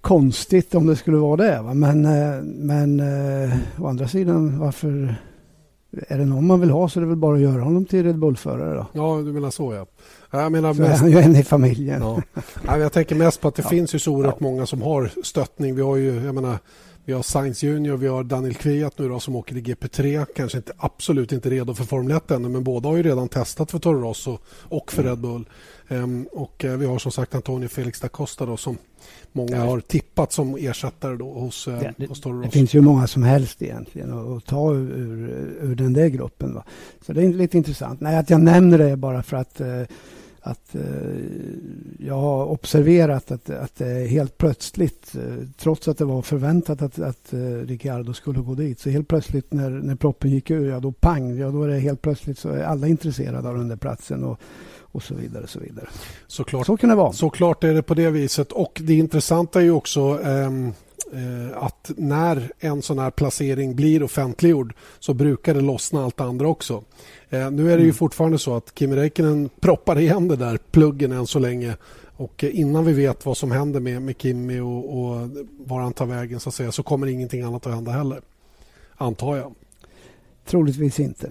[0.00, 1.62] konstigt om det skulle vara det.
[1.62, 1.74] Va?
[1.74, 2.02] Men,
[2.66, 3.00] men
[3.78, 5.16] å andra sidan, varför
[6.08, 8.04] är det någon man vill ha så är det väl bara att göra honom till
[8.04, 8.74] Red Bull-förare.
[8.74, 8.86] Då.
[8.92, 9.86] Ja, du menar så ja.
[10.30, 10.92] Jag menar så mest...
[10.92, 12.02] är han ju en i familjen.
[12.66, 12.78] Ja.
[12.78, 13.68] Jag tänker mest på att det ja.
[13.68, 14.44] finns ju så oerhört ja.
[14.44, 15.74] många som har stöttning.
[15.74, 16.58] Vi har ju, jag menar,
[17.04, 20.26] vi har Sainz Junior, vi har Daniel Kviat nu då, som åker i GP3.
[20.36, 23.70] Kanske inte, absolut inte redo för Formel 1 ännu, men båda har ju redan testat
[23.70, 25.02] för Toro Rosso och för.
[25.02, 25.48] Red Bull.
[25.88, 28.78] Um, och uh, vi har som sagt Antonio Felix da Costa då, som
[29.32, 29.64] många ja.
[29.64, 32.46] har tippat som ersättare då hos, uh, det, hos Toro Rosso.
[32.46, 36.54] Det finns ju många som helst egentligen att ta ur, ur, ur, den där gruppen.
[36.54, 36.64] Va?
[37.06, 38.00] Så det är lite intressant.
[38.00, 39.82] Nej, att jag nämner det är bara för att uh,
[40.46, 40.82] att eh,
[41.98, 46.98] jag har observerat att, att det helt plötsligt, eh, trots att det var förväntat att,
[46.98, 50.80] att eh, Ricciardo skulle gå dit, så helt plötsligt när, när proppen gick ur, ja
[50.80, 53.76] då pang, ja då är det helt plötsligt så är alla intresserade av den där
[53.76, 54.40] platsen och,
[54.80, 55.46] och så vidare.
[55.46, 55.88] Så vidare.
[56.26, 57.12] Såklart, så kan det vara.
[57.12, 60.72] Såklart är det på det viset och det intressanta är ju också ehm
[61.12, 66.48] Eh, att när en sån här placering blir offentliggjord så brukar det lossna allt andra
[66.48, 66.82] också.
[67.30, 67.94] Eh, nu är det ju mm.
[67.94, 71.76] fortfarande så att Kimi Räikkönen proppar igen det där pluggen än så länge
[72.16, 75.92] och eh, innan vi vet vad som händer med, med Kimi och, och var han
[75.92, 78.20] tar vägen så, att säga, så kommer ingenting annat att hända heller.
[78.96, 79.54] Antar jag.
[80.46, 81.30] Troligtvis inte.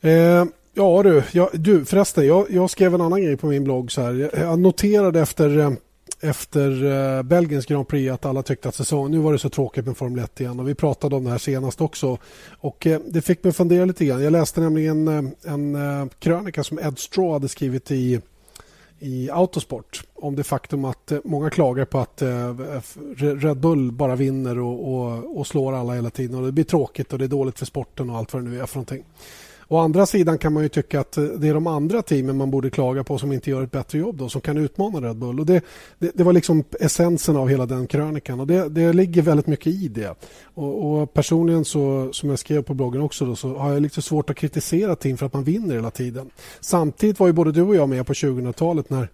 [0.00, 3.92] Eh, ja du, jag, du förresten, jag, jag, skrev en annan grej på min blogg.
[3.92, 4.14] Så här.
[4.14, 5.76] Jag, jag noterade efter
[6.20, 9.10] efter eh, Belgiens Grand Prix att alla tyckte att säsongen...
[9.10, 11.38] Nu var det så tråkigt med Formel 1 igen och vi pratade om det här
[11.38, 12.18] senast också.
[12.50, 14.22] Och eh, Det fick mig fundera lite grann.
[14.22, 18.20] Jag läste nämligen uh, en krönika som Ed Straw hade skrivit i
[19.02, 22.22] i Autosport om det faktum att många klagar på att
[23.16, 26.38] Red Bull bara vinner och, och, och slår alla hela tiden.
[26.38, 28.60] och Det blir tråkigt och det är dåligt för sporten och allt vad det nu
[28.60, 29.04] är för någonting.
[29.72, 32.70] Å andra sidan kan man ju tycka att det är de andra teamen man borde
[32.70, 35.40] klaga på som inte gör ett bättre jobb då, som kan utmana Red Bull.
[35.40, 35.64] Och det,
[35.98, 39.66] det, det var liksom essensen av hela den krönikan och det, det ligger väldigt mycket
[39.66, 40.14] i det.
[40.54, 44.02] Och, och, personligen så, som jag skrev på bloggen också då, så har jag lite
[44.02, 46.30] svårt att kritisera team för att man vinner hela tiden.
[46.60, 49.08] Samtidigt var ju både du och jag med på 2000-talet när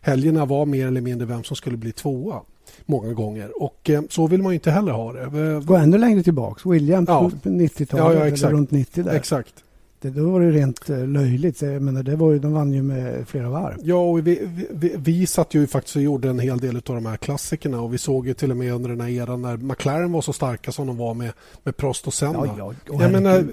[0.00, 2.40] helgerna var mer eller mindre vem som skulle bli tvåa
[2.86, 3.62] många gånger.
[3.62, 5.60] Och eh, så vill man ju inte heller ha det.
[5.64, 6.66] Gå ännu längre tillbaks.
[6.66, 7.30] William ja.
[7.42, 9.14] på 90-talet, ja, ja, runt 90 där.
[9.14, 9.54] Exakt.
[10.00, 11.62] Det, då var det rent uh, löjligt.
[11.62, 13.76] Jag menar, det var ju, de vann ju med flera varv.
[13.82, 17.06] Ja, och vi, vi, vi satt ju faktiskt och gjorde en hel del av de
[17.06, 20.12] här klassikerna och vi såg ju till och med under den här eran när McLaren
[20.12, 21.32] var så starka som de var med,
[21.64, 22.46] med Prost och Senna.
[22.58, 23.44] Ja, ja, jag menar,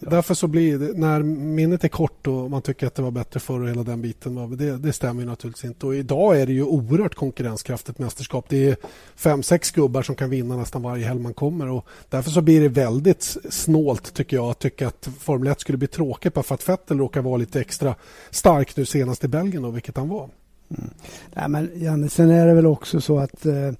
[0.00, 3.40] därför så blir det, när minnet är kort och man tycker att det var bättre
[3.40, 5.86] förr och hela den biten, det, det stämmer ju naturligtvis inte.
[5.86, 8.46] Och idag är det ju oerhört konkurrenskraftigt mästerskap.
[8.48, 8.76] Det är
[9.16, 12.60] fem, sex gubbar som kan vinna nästan varje helg man kommer och därför så blir
[12.60, 16.54] det väldigt snålt tycker jag att tycka att Formel 1 skulle bli tråkigt bara för
[16.54, 17.94] att Vettel råkar vara lite extra
[18.30, 20.28] stark nu senast i Belgien då, vilket han var.
[20.68, 20.90] Mm.
[21.34, 23.72] Ja, men Janne, sen är det väl också så att eh,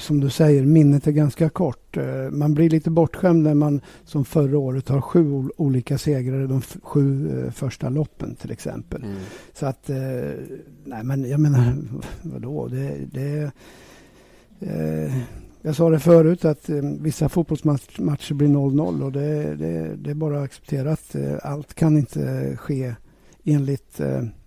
[0.00, 1.96] som du säger, minnet är ganska kort.
[1.96, 6.46] Eh, man blir lite bortskämd när man som förra året har sju olika segrar i
[6.46, 9.02] de sju eh, första loppen till exempel.
[9.02, 9.16] Mm.
[9.52, 9.96] Så att, eh,
[10.84, 11.76] nej men jag menar,
[12.22, 12.68] vadå?
[12.68, 13.50] Det, det,
[14.60, 15.16] eh,
[15.62, 20.14] jag sa det förut att eh, vissa fotbollsmatcher blir 0-0 och det, det, det, är
[20.14, 22.94] bara att acceptera att allt kan inte ske
[23.44, 24.00] enligt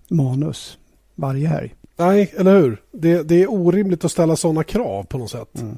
[0.09, 0.77] manus
[1.15, 1.75] varje helg.
[1.97, 2.81] Nej, eller hur?
[2.91, 5.61] Det, det är orimligt att ställa sådana krav på något sätt.
[5.61, 5.77] Mm.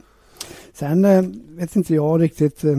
[0.74, 2.78] Sen eh, vet inte jag riktigt eh,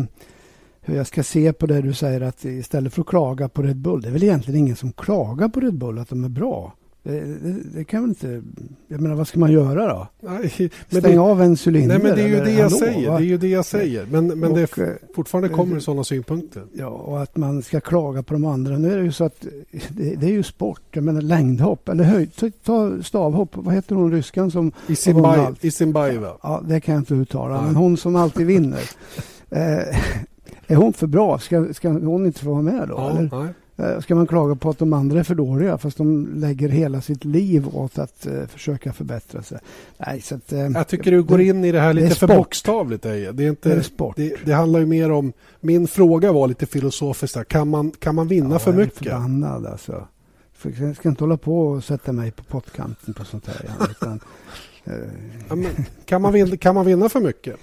[0.80, 3.76] hur jag ska se på det du säger att istället för att klaga på Red
[3.76, 4.02] Bull.
[4.02, 6.72] Det är väl egentligen ingen som klagar på Red Bull att de är bra.
[7.04, 8.42] Det, det, det, kan väl inte...
[8.88, 10.08] Jag menar, vad ska man göra då?
[10.20, 11.98] Nej, Stänga av en cylinder?
[11.98, 13.10] Nej, men det är ju det jag hallå, säger.
[13.10, 14.06] Det är ju det jag säger.
[14.10, 16.62] Men, men och, det är, fortfarande kommer sådana synpunkter.
[16.72, 18.78] Ja, och att man ska klaga på de andra.
[18.78, 19.40] Nu är det ju så att
[19.88, 20.80] det, det är ju sport.
[20.90, 22.30] Jag menar längdhopp eller höjd.
[22.64, 23.50] Ta stavhopp.
[23.52, 24.72] Vad heter hon ryskan som...
[25.60, 26.32] Isinbaeva.
[26.42, 27.62] Ja, det kan jag inte uttala.
[27.62, 28.82] Men hon som alltid vinner.
[29.50, 29.98] eh,
[30.66, 31.38] är hon för bra?
[31.38, 32.94] Ska, ska hon inte få vara med då?
[32.94, 33.30] Ja, eller?
[33.42, 33.54] Nej.
[33.76, 37.00] Eh, ska man klaga på att de andra är för dåliga fast de lägger hela
[37.00, 39.58] sitt liv åt att uh, försöka förbättra sig.
[39.98, 42.26] Nej, så att, uh, jag tycker du går in i det här lite det för
[42.26, 43.06] bokstavligt.
[43.06, 43.32] Eje.
[43.32, 44.16] Det, är inte, det, är sport.
[44.16, 45.32] Det, det, handlar ju mer om...
[45.60, 47.48] Min fråga var lite filosofiskt.
[47.48, 49.04] Kan man, kan man vinna ja, för mycket?
[49.04, 50.08] Jag är förbannad alltså.
[50.62, 53.70] Jag ska inte hålla på och sätta mig på pottkanten på sånt här.
[53.90, 54.20] Utan,
[54.88, 54.94] uh,
[55.48, 55.70] ja, men,
[56.04, 57.56] kan, man vinna, kan man vinna för mycket?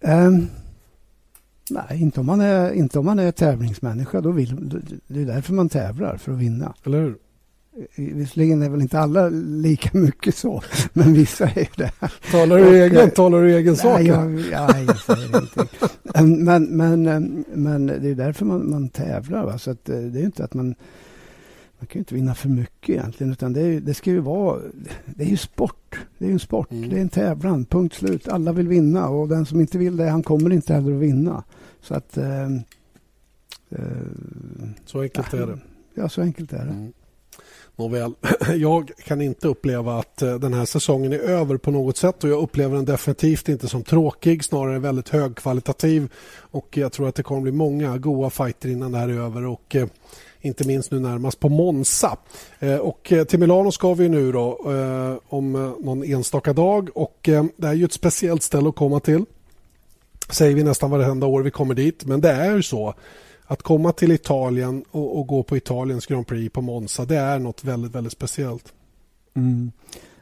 [0.00, 0.48] Um,
[1.70, 4.20] Nej, inte om man är, inte om man är tävlingsmänniska.
[4.20, 6.74] Då vill, det är därför man tävlar, för att vinna.
[6.84, 7.16] Eller hur?
[7.96, 11.92] Visserligen är väl inte alla lika mycket så, men vissa är det.
[12.30, 13.98] Talar du egen, eh, talar du egen sak?
[13.98, 16.44] Nej, jag, nej, jag säger ingenting.
[16.44, 19.44] Men, men, men det är därför man, man tävlar.
[19.44, 19.58] Va?
[19.58, 20.74] Så eh, det är inte att man...
[21.78, 24.60] Man kan ju inte vinna för mycket egentligen, utan det, är, det ska ju vara...
[25.04, 25.98] Det är ju sport.
[26.18, 26.70] Det är en sport.
[26.70, 26.90] Mm.
[26.90, 28.28] Det är en tävlan, punkt slut.
[28.28, 31.44] Alla vill vinna och den som inte vill det, han kommer inte heller att vinna.
[31.86, 32.16] Så att...
[32.16, 32.44] Eh,
[33.70, 33.80] eh,
[34.86, 35.58] så enkelt är det.
[35.94, 36.70] Ja, så enkelt är det.
[36.70, 36.92] Mm.
[37.76, 38.14] Nåväl,
[38.56, 42.30] jag kan inte uppleva att eh, den här säsongen är över på något sätt och
[42.30, 47.22] jag upplever den definitivt inte som tråkig, snarare väldigt högkvalitativ och jag tror att det
[47.22, 49.86] kommer bli många goa fighter innan det här är över och eh,
[50.40, 52.16] inte minst nu närmast på Monza.
[52.80, 54.60] Och till Milano ska vi nu då
[55.28, 57.18] om någon enstaka dag och
[57.56, 59.24] det är ju ett speciellt ställe att komma till
[60.30, 62.04] säger vi nästan varenda år vi kommer dit.
[62.04, 62.94] Men det är ju så
[63.46, 67.38] att komma till Italien och, och, gå på Italiens Grand Prix på Monza, det är
[67.38, 68.72] något väldigt, väldigt speciellt.
[69.34, 69.72] Mm.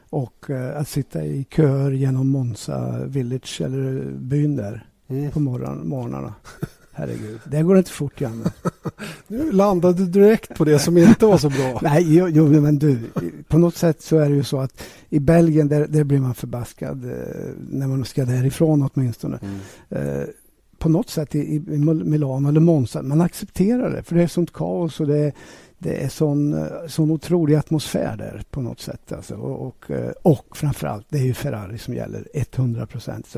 [0.09, 5.31] Och eh, att sitta i köer genom Monza Village eller byn där mm.
[5.31, 6.33] på morgon, morgnarna.
[6.97, 8.51] Herregud, det går inte fort, Janne.
[9.27, 11.79] Nu landade du direkt på det som inte var så bra.
[11.83, 12.99] Nej, jo, jo, men du,
[13.47, 16.35] på något sätt så är det ju så att i Belgien, där, där blir man
[16.35, 19.39] förbaskad eh, när man ska därifrån åtminstone.
[19.41, 19.59] Mm.
[19.89, 20.25] Eh,
[20.77, 24.53] på något sätt i, i Milano eller Monza, man accepterar det för det är sånt
[24.53, 25.33] kaos och det är
[25.77, 29.11] det är sån, eh, sån otrolig atmosfär där på något sätt.
[29.11, 29.35] Alltså.
[29.35, 33.35] Och, och, eh, och framförallt, det är ju Ferrari som gäller 100 procent.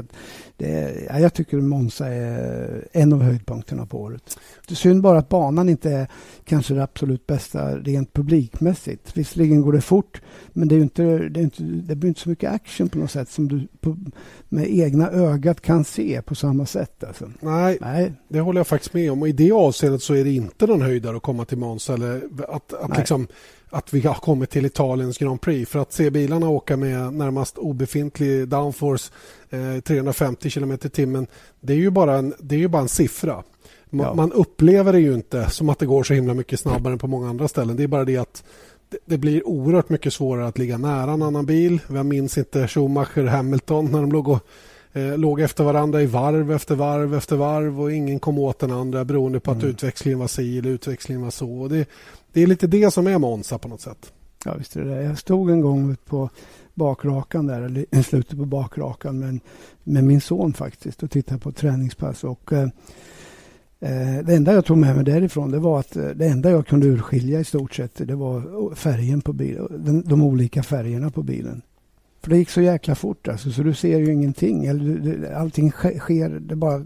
[0.58, 4.40] Ja, jag tycker Monza är en av höjdpunkterna på året.
[4.68, 6.08] Det är synd bara att banan inte är
[6.46, 9.18] kanske det absolut bästa rent publikmässigt.
[9.18, 12.30] Visserligen går det fort, men det, är inte, det, är inte, det blir inte så
[12.30, 13.98] mycket action på något sätt som du på,
[14.50, 17.04] med egna ögat kan se på samma sätt.
[17.04, 17.32] Alltså.
[17.40, 19.22] Nej, Nej, det håller jag faktiskt med om.
[19.22, 22.22] Och I det avseendet så är det inte någon höjdare att komma till Monza eller
[22.48, 23.28] att, att, liksom,
[23.70, 25.72] att vi har kommit till Italiens Grand Prix.
[25.72, 29.12] För att se bilarna åka med närmast obefintlig downforce
[29.50, 31.28] eh, 350 km i timmen
[31.60, 33.44] det är ju bara en, det är ju bara en siffra.
[33.90, 34.14] man, Ja.
[34.14, 37.08] man upplever det ju inte som att det går så himla mycket snabbare än på
[37.08, 37.76] många andra ställen.
[37.76, 38.44] Det är bara det att
[39.06, 41.80] det, blir oerhört mycket svårare att ligga nära en annan bil.
[41.88, 44.40] Vem minns inte Schumacher Hamilton när de låg, och,
[44.94, 48.72] eh, låg efter varandra i varv efter varv efter varv och ingen kom åt den
[48.72, 49.70] andra beroende på att Mm.
[49.70, 51.62] utväxlingen var si eller utväxlingen var så.
[51.62, 51.86] Och det,
[52.38, 54.14] det är lite det som är Monza på något sätt.
[54.46, 55.04] Ja, visst är det det.
[55.04, 56.30] Jag stod en gång på
[56.74, 59.40] bakrakan där, eller i slutet på bakrakan med,
[59.84, 62.24] med min son faktiskt och tittade på ett träningspass.
[62.24, 62.70] Och, eh,
[63.80, 66.68] eh, det enda jag tog med mig därifrån det var att eh, det enda jag
[66.68, 71.24] kunde urskilja i stort sett det var färgen på bilen, den, de olika färgerna på
[71.24, 71.62] bilen.
[72.22, 74.66] För det gick så jäkla fort alltså, så du ser ju ingenting.
[74.66, 76.86] Eller, allting sker, det bara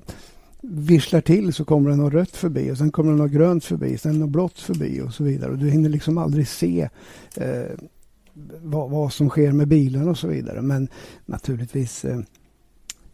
[0.61, 3.97] visslar till så kommer det något rött förbi och sen kommer det något grönt förbi,
[3.97, 5.51] sen något blått förbi och så vidare.
[5.51, 6.89] Och du hinner liksom aldrig se
[7.37, 7.77] eh,
[8.61, 10.61] vad, vad som sker med bilen och så vidare.
[10.61, 10.87] Men
[11.25, 12.19] naturligtvis eh,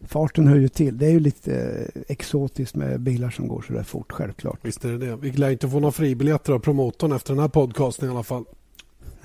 [0.02, 0.98] farten hör ju till.
[0.98, 1.56] Det är ju lite
[1.96, 4.60] eh, exotiskt med bilar som går så där fort, självklart.
[4.62, 5.16] Visst är det det.
[5.16, 8.46] Vi lär inte få några fribiljetter av promotorn efter den här podcasten i alla fall.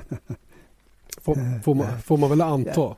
[1.20, 2.96] Får, får, man, får man väl anta.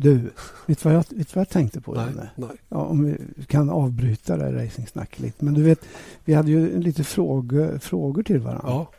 [0.00, 0.30] Du,
[0.66, 1.94] vet vad jag, vet vad jag tänkte på?
[1.94, 2.06] Nej,
[2.36, 2.48] nej.
[2.68, 5.44] Ja, om vi kan avbryta det här racingsnacket lite.
[5.44, 5.80] Men du vet,
[6.24, 8.68] vi hade ju lite frågor, frågor till varandra.
[8.68, 8.90] Ja.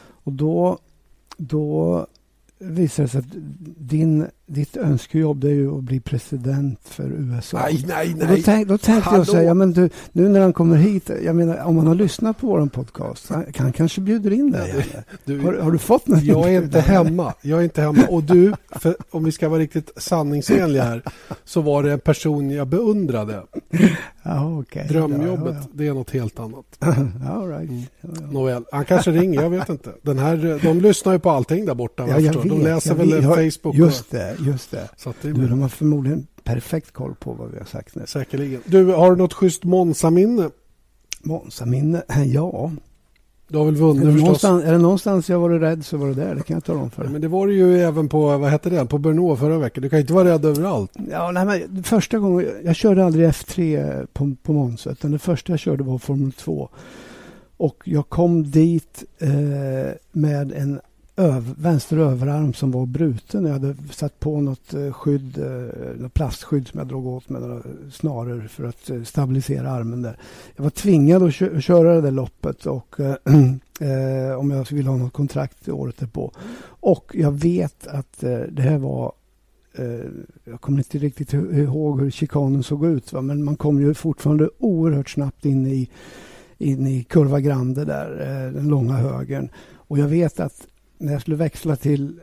[0.00, 0.78] Och då,
[1.36, 2.06] då
[2.58, 3.26] visade det sig att
[3.76, 7.58] din, ditt önskejobb det är ju att bli president för USA.
[7.62, 8.42] Nej, nej, Och Då, nej.
[8.42, 9.20] tänk, då tänkte Hallå?
[9.20, 11.94] jag säga, ja, men du, nu när han kommer hit, jag menar om han har
[11.94, 14.84] lyssnat på vår podcast, han, han kanske bjuder in dig.
[15.24, 17.34] Ja, Har, har du fått något jag är inte hemma.
[17.42, 18.02] Jag är inte hemma.
[18.08, 21.02] Och du, för, om vi ska vara riktigt sanningsenliga här,
[21.44, 23.42] så var det en person jag beundrade.
[24.22, 24.86] Ja, okej.
[24.88, 26.64] Drömjobbet, Ja, det är något helt annat.
[26.78, 27.30] ja, ja.
[27.32, 27.70] All right.
[27.70, 27.82] Mm.
[28.00, 28.26] Ja, ja.
[28.30, 29.90] Nåväl, han kanske ringer, jag vet inte.
[30.02, 32.04] Den här, de lyssnar ju på allting där borta.
[32.08, 32.48] Ja, jag förstår.
[32.50, 33.54] de vet, läser väl vet.
[33.62, 33.74] Facebook.
[33.76, 34.88] Just det, just det.
[34.96, 38.02] Så det är Du, de har förmodligen perfekt koll på vad vi har sagt nu.
[38.06, 38.60] Säkerligen.
[38.66, 40.50] Du, har du något schysst Monza-minne?
[41.22, 42.02] Monza-minne?
[42.26, 42.70] Ja.
[43.48, 44.22] Du har väl Är vunnit det, förstås?
[44.22, 46.34] någonstans, är det någonstans jag varit rädd så var det där.
[46.34, 47.12] Det kan jag tala om för dig.
[47.12, 49.82] men det var det ju även på, vad hette det, på Brno förra veckan.
[49.82, 50.92] Du kan inte vara rädd överallt.
[51.10, 55.52] Ja, nej, men första gången, jag körde aldrig F3 på, på Monza utan det första
[55.52, 56.68] jag körde var Formel 2.
[57.56, 59.28] Och jag kom dit eh,
[60.12, 60.80] med en
[61.20, 63.44] öv, vänster överarm som var bruten.
[63.44, 67.42] Jag hade satt på något eh, skydd, eh, något plastskydd som jag drog åt med
[67.42, 70.16] några snaror för att eh, stabilisera armen där.
[70.56, 73.14] Jag var tvingad att kö- köra det där loppet och eh,
[74.38, 76.32] om jag ville ha något kontrakt året därpå.
[76.64, 79.12] Och jag vet att eh, det här var
[80.44, 83.20] jag kommer inte riktigt ihåg hur chikanen såg ut, va?
[83.20, 85.90] men man kom ju fortfarande oerhört snabbt in i,
[86.58, 88.10] in i kurva Grande där,
[88.54, 89.48] den långa högern.
[89.90, 90.66] Och jag vet att
[91.00, 92.20] när jag skulle växla till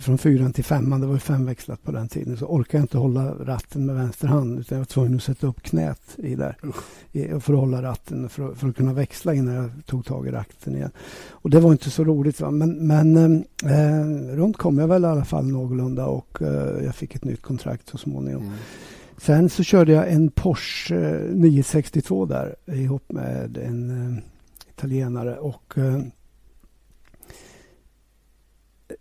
[0.00, 2.98] från fyran till femman, det var ju femväxlat på den tiden, så orkade jag inte
[2.98, 6.56] hålla ratten med vänster hand utan jag var tvungen att sätta upp knät i där
[7.12, 10.26] i, för att hålla ratten för, att- för att kunna växla innan jag tog tag
[10.28, 10.90] i ratten igen.
[11.30, 12.40] Och det var inte så roligt.
[12.40, 12.50] Va?
[12.50, 13.16] Men, men
[13.64, 17.42] eh, runt kom jag väl i alla fall någorlunda och eh, jag fick ett nytt
[17.42, 18.42] kontrakt så småningom.
[18.42, 18.54] Mm.
[19.18, 24.22] Sen så körde jag en Porsche eh, 962 där ihop med en eh,
[24.76, 26.00] italienare och eh,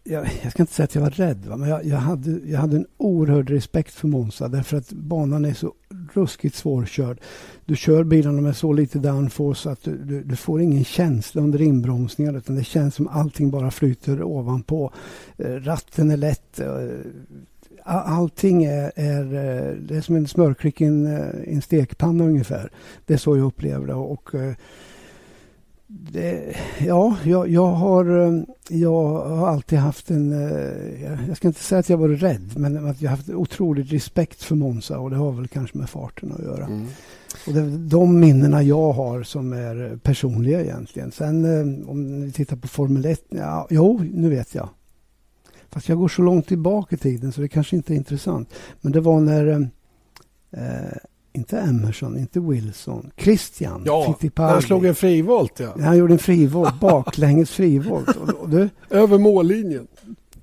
[0.04, 1.58] jag, jag ska inte säga att jag var rädd, va?
[1.58, 5.54] men jag, jag, hade, jag hade en oerhörd respekt för Monza därför att banan är
[5.54, 5.74] så
[6.14, 7.22] ruskigt svårkörd.
[7.66, 11.62] Du kör bilarna med så lite downforce att du, du, du får ingen känsla under
[11.62, 14.92] inbromsningar utan det känns som allting bara flyter ovanpå.
[15.38, 16.60] Eh, ratten är lätt.
[16.60, 16.70] Eh,
[17.86, 21.06] allting är, är, eh, det är som en smörklick i en,
[21.48, 22.72] en stekpanna ungefär.
[23.06, 23.94] Det är så jag upplever det.
[23.94, 24.30] Och,
[25.92, 30.32] det, ja, jag, jag, har, eh, jag har alltid haft en...
[30.34, 33.94] eh, jag- ska inte säga att jag varit rädd, men att jag har haft otrolig
[33.94, 36.66] respekt för Monza och det har väl kanske med farten att göra.
[36.66, 36.86] Mm.
[37.48, 41.12] Och det är de minnena jag har som är personliga egentligen.
[41.12, 44.70] Sen eh, om ni tittar på Formel 1, ja, jo, nu vet jag.
[45.70, 48.50] Fast jag går så långt tillbaka i tiden så det kanske inte är intressant.
[48.82, 49.60] Men det var när, eh,
[50.52, 50.98] eh,
[51.34, 54.54] inte Emerson, inte Wilson, Christian Ja, Fittipaldi.
[54.54, 55.74] han slog en frivolt ja.
[55.84, 58.10] Han gjorde en frivolt, baklänges frivolt.
[58.16, 59.88] Och, och du, Över mållinjen.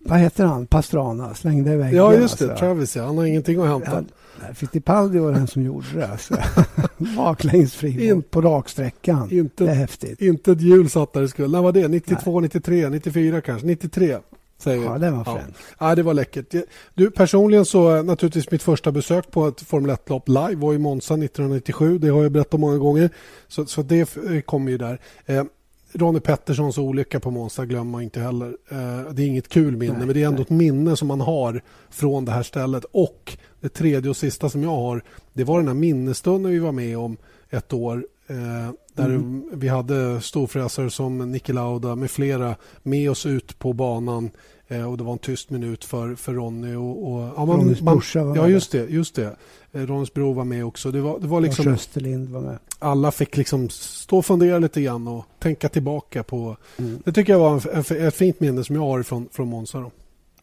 [0.01, 0.67] vad heter han?
[0.67, 2.45] Pastrana, slängde iväg Ja, just det.
[2.45, 2.59] alltså.
[2.59, 3.05] Travis ja.
[3.07, 3.91] Han har ingenting att hämta.
[3.93, 4.03] Ja,
[4.43, 6.09] nej, Fittipaldi var den som gjorde det.
[6.09, 6.37] Alltså.
[7.17, 9.29] Baklänges frivolt på raksträckan.
[9.29, 10.21] Det är Inte, häftigt.
[10.21, 11.51] inte ett hjul satt där i skull.
[11.53, 11.89] När var det?
[11.89, 13.67] 92, 93, 94 kanske?
[13.67, 14.17] 93
[14.59, 14.85] säger.
[14.85, 15.37] Ja, det var Ja.
[15.39, 15.57] fränt.
[15.79, 16.55] Ja, det var läckert.
[16.95, 20.79] Du, personligen så eh, naturligtvis mitt första besök på ett Formel 1-lopp live var i
[20.79, 21.99] Monza 1997.
[21.99, 23.11] Det har jag berättat många gånger.
[23.49, 25.01] Så, så det eh, kommer ju där.
[25.27, 25.45] Eh,
[25.93, 28.47] Ronnie Petterssons olycka på Monza glömmer man inte heller.
[28.71, 30.43] Eh, det är inget kul minne, Nej, men det är ändå nej.
[30.43, 32.85] ett minne som man har från det här stället.
[32.93, 35.03] Och det tredje och sista som jag har,
[35.33, 37.17] det var den här minnesstunden vi var med om
[37.51, 39.51] ett år Eh, där mm.
[39.53, 44.31] vi hade storfräsare som Niki Lauda med flera med oss ut på banan
[44.69, 46.75] eh, och det var en tyst minut för, för Ronny.
[46.75, 48.87] Och, och, ja, man, Ronnys brorsa var Ja, just det.
[48.87, 49.37] Just det.
[49.73, 50.91] Eh, Ronnys bror var med också.
[50.91, 52.59] Det var, det var liksom, Lars Österlind var med.
[52.79, 56.57] Alla fick liksom stå och fundera lite grann och tänka tillbaka på...
[56.77, 57.03] Mm.
[57.05, 59.81] Det tycker jag var en, en, ett fint minne som jag har från, från Monza.
[59.81, 59.91] Då.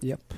[0.01, 0.33] Yep.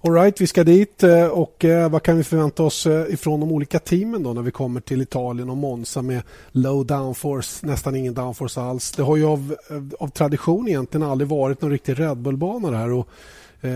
[0.00, 3.52] Alright, vi ska dit eh, och eh, vad kan vi förvänta oss eh, ifrån de
[3.52, 8.14] olika teamen då när vi kommer till Italien och Monza med low downforce, nästan ingen
[8.14, 8.92] downforce alls.
[8.92, 9.56] Det har ju av,
[10.00, 13.08] av tradition egentligen aldrig varit någon riktig Red Bull-bana här och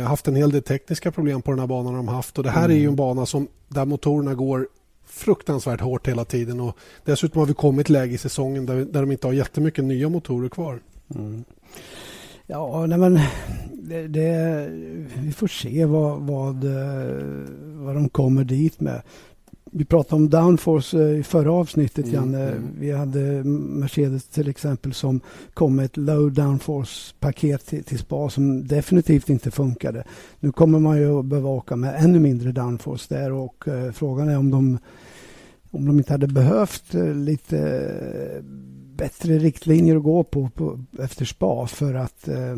[0.07, 2.65] haft en hel del tekniska problem på den här banan de haft och det här
[2.65, 2.77] mm.
[2.77, 4.69] är ju en bana som där motorerna går
[5.07, 9.13] fruktansvärt hårt hela tiden och dessutom har vi kommit läge i säsongen där, där de
[9.13, 10.81] inte har jättemycket nya motorer kvar.
[11.15, 11.45] Mm.
[12.53, 13.19] Ja, nej men
[13.73, 14.69] det, det,
[15.23, 17.25] vi får se vad, vad, eh,
[17.75, 19.03] vad de kommer dit med.
[19.71, 22.49] Vi pratade om downforce eh, i förra avsnittet, mm, Janne.
[22.49, 22.69] Mm.
[22.79, 25.21] Vi hade Mercedes till exempel som
[25.55, 30.05] kom med ett low downforce-paket till, till spa som definitivt inte funkade.
[30.41, 34.29] Nu kommer man ju att behöva åka med ännu mindre downforce där och eh, frågan
[34.29, 34.79] är om de,
[35.71, 37.59] om de inte hade behövt eh, lite
[39.03, 42.57] bättre riktlinjer att gå på, på efter spa för att eh,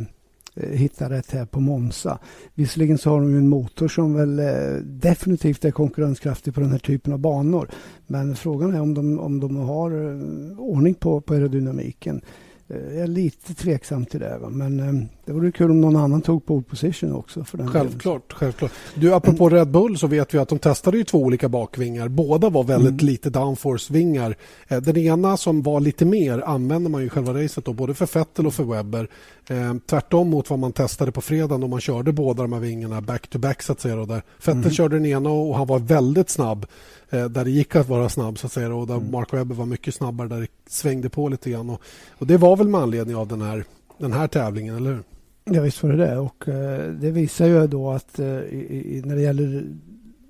[0.55, 2.19] hitta rätt här på Monza.
[2.55, 6.79] Visserligen så har de en motor som väl eh, definitivt är konkurrenskraftig på den här
[6.79, 7.71] typen av banor.
[8.07, 12.21] Men frågan är om de, om de har eh, ordning på, på aerodynamiken.
[12.69, 14.39] Eh, jag är lite tveksam till det.
[14.39, 14.49] Va?
[14.49, 17.45] Men eh, det vore kul om någon annan tog pole position också.
[17.45, 18.73] För den självklart, självklart.
[18.95, 22.09] Du, apropå Red Bull så vet vi att de testade ju två olika bakvingar.
[22.09, 23.07] Båda var väldigt mm.
[23.07, 24.37] lite downforce-vingar.
[24.69, 28.19] Eh, den ena som var lite mer använder man ju själva racet då, både för
[28.19, 29.09] Vettel och för Webber.
[29.49, 33.01] Eh, tvärtom mot vad man testade på fredagen då man körde båda de här vingarna
[33.01, 33.97] back-to-back så att säga.
[33.97, 34.71] Då, där Vettel mm.
[34.71, 36.67] körde den ena och han var väldigt snabb
[37.11, 39.11] eh, där det gick att vara snabb så att säga och där mm.
[39.11, 41.71] Mark Webber var mycket snabbare där det svängde på lite grann.
[41.71, 41.81] Och,
[42.19, 43.65] och det var väl med anledning av den här,
[43.99, 45.03] den här tävlingen, eller hur?
[45.45, 46.19] Ja, visst var det det.
[46.19, 49.65] Och, eh, det visar ju då att eh, i, när det gäller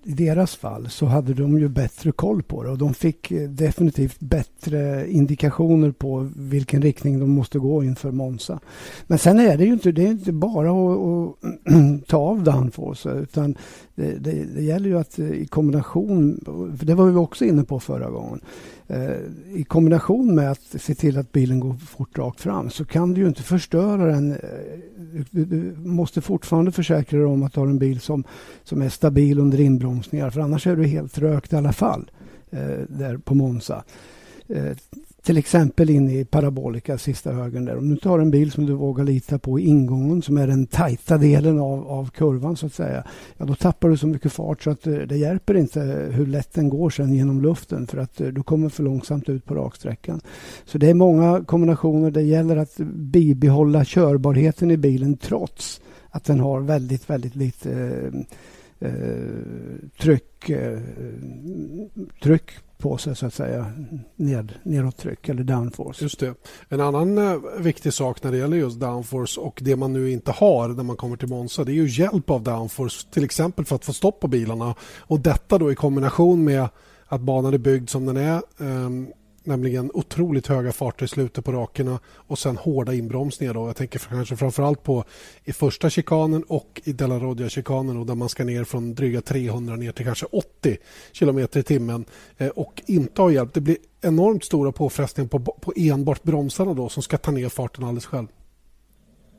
[0.05, 3.49] i deras fall så hade de ju bättre koll på det och de fick eh,
[3.49, 8.61] definitivt bättre indikationer på vilken riktning de måste gå inför Monza.
[9.07, 13.07] Men sen är det ju inte, det är inte bara att, att ta av Danfors
[13.07, 13.57] utan
[13.95, 16.41] det, det, det, gäller ju att eh, i kombination,
[16.79, 18.41] för det var vi också inne på förra gången,
[18.87, 19.17] Eh,
[19.55, 23.21] i kombination med att se till att bilen går fort rakt fram så kan du
[23.21, 24.33] ju inte förstöra den.
[24.33, 24.39] Eh,
[25.31, 28.25] du, du måste fortfarande försäkra dig om att du har en bil som,
[28.65, 32.11] som är stabil under inbromsningar för annars är du helt rökt i alla fall
[32.51, 33.85] eh, där på Monza.
[34.49, 34.77] Eh,
[35.25, 37.77] till exempel in i parabolika sista högen där.
[37.77, 40.47] Om du inte har en bil som du vågar lita på i ingången som är
[40.47, 43.05] den tajta delen av, av kurvan så att säga.
[43.37, 46.53] Ja, då tappar du så mycket fart så att eh, det hjälper inte hur lätt
[46.53, 50.20] den går sen genom luften för att eh, du kommer för långsamt ut på raksträckan.
[50.64, 52.11] Så det är många kombinationer.
[52.11, 57.72] Det gäller att bibehålla körbarheten i bilen trots att den har väldigt, väldigt lite
[58.81, 59.14] eh, eh
[59.99, 60.79] tryck, eh,
[62.22, 62.51] tryck
[62.85, 63.66] på sig så att säga.
[64.16, 66.05] Ned, nedåttryck eller downforce.
[66.05, 66.35] Just det.
[66.68, 70.30] En annan eh, viktig sak när det gäller just downforce och det man nu inte
[70.30, 73.76] har när man kommer till Monza det är ju hjälp av downforce till exempel för
[73.76, 74.74] att få stopp på bilarna.
[74.99, 76.68] Och detta då i kombination med
[77.07, 78.43] att banan är byggd som den är.
[78.61, 79.09] Ehm,
[79.45, 83.55] Nämligen otroligt höga farter i slutet på rakerna och sen hårda inbromsningar.
[83.55, 83.67] Då.
[83.67, 85.05] Jag tänker kanske framförallt på
[85.45, 89.93] i första chikanen och i Della Rodia-chikanen där man ska ner från dryga 300 ner
[89.93, 90.77] till kanske 80
[91.13, 92.05] km i timmen
[92.39, 93.55] eh, och inte har hjälp.
[93.55, 97.85] Det blir enormt stora påfrestningar på, på enbart bromsarna då som ska ta ner farten
[97.85, 98.27] alldeles själv.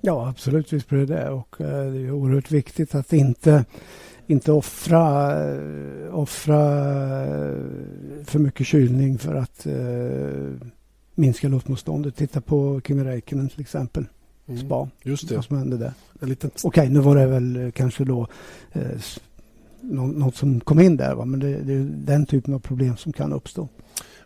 [0.01, 3.65] Ja, absolut visst blir det det och eh, det är oerhört viktigt att inte
[4.27, 6.61] inte offra, eh, offra
[7.23, 7.53] eh,
[8.23, 10.69] för mycket kylning för att eh,
[11.15, 12.15] minska luftmotståndet.
[12.15, 14.05] Titta på Kimi Räikkönen till exempel.
[14.47, 14.65] Mm.
[14.65, 14.89] Spa.
[15.03, 15.35] Just det.
[15.35, 15.93] Vad som hände där.
[16.19, 16.51] Liten...
[16.63, 18.27] Okej, nu var det väl kanske då
[18.71, 18.81] eh,
[19.91, 21.15] något som kom in där.
[21.15, 21.25] Va?
[21.25, 23.67] Men det, det, är den typen av problem som kan uppstå.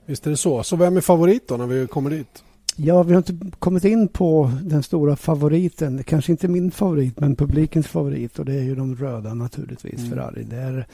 [0.05, 0.63] Visst är det så.
[0.63, 2.43] Så vem är favorit då när vi kommer dit?
[2.75, 6.03] Ja, vi har inte kommit in på den stora favoriten.
[6.03, 8.39] Kanske inte min favorit, men publikens favorit.
[8.39, 10.09] Och det är ju de röda naturligtvis, mm.
[10.09, 10.43] Ferrari.
[10.43, 10.87] Där,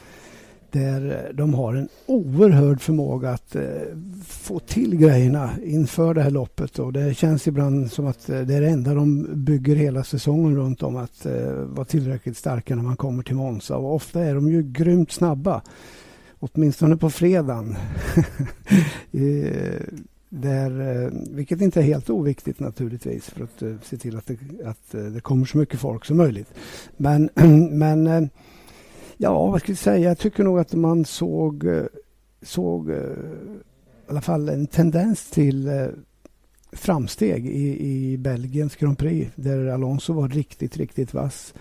[0.71, 3.63] där de har en oerhörd förmåga att eh,
[4.26, 6.80] få till grejerna inför det här loppet.
[6.80, 10.55] Och det känns ibland som att eh, det är det enda de bygger hela säsongen
[10.55, 10.95] runt om.
[10.95, 13.78] Att eh, vara tillräckligt starka när man kommer till Monza.
[13.78, 15.61] Och ofta är de ju grymt snabba.
[16.39, 17.76] Åtminstone på fredagen.
[20.42, 24.38] Där, eh, vilket inte är helt oviktigt naturligtvis för att eh, se till att det,
[24.66, 26.54] att eh, det kommer så mycket folk som möjligt.
[26.98, 27.30] Men,
[27.72, 28.30] men
[29.18, 30.10] ja, vad ska jag säga?
[30.10, 31.66] Jag tycker nog att man såg,
[32.42, 32.92] såg
[34.08, 35.70] alla fall en tendens till
[36.72, 41.54] framsteg i, i Belgiens Grand Prix där Alonso var riktigt, riktigt vass.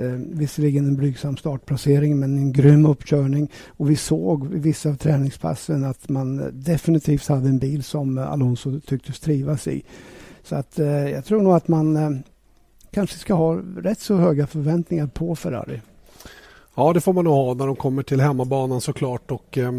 [0.00, 4.94] Eh, visserligen en blygsam startplacering men en grym uppkörning och vi såg i vissa av
[4.94, 9.82] träningspassen att man eh, definitivt hade en bil som eh, Alonso tycktes trivas i.
[10.42, 12.10] Så att eh, jag tror nog att man eh,
[12.90, 15.80] kanske ska ha rätt så höga förväntningar på Ferrari.
[16.80, 19.30] Ja, det får man nog ha när de kommer till hemmabanan såklart.
[19.30, 19.72] Och, eh,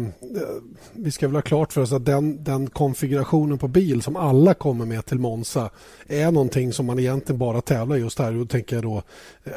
[0.92, 4.54] vi ska väl ha klart för oss att den, den konfigurationen på bil som alla
[4.54, 5.70] kommer med till Monza
[6.06, 8.32] är någonting som man egentligen bara tävlar just här.
[8.32, 9.02] Då tänker jag då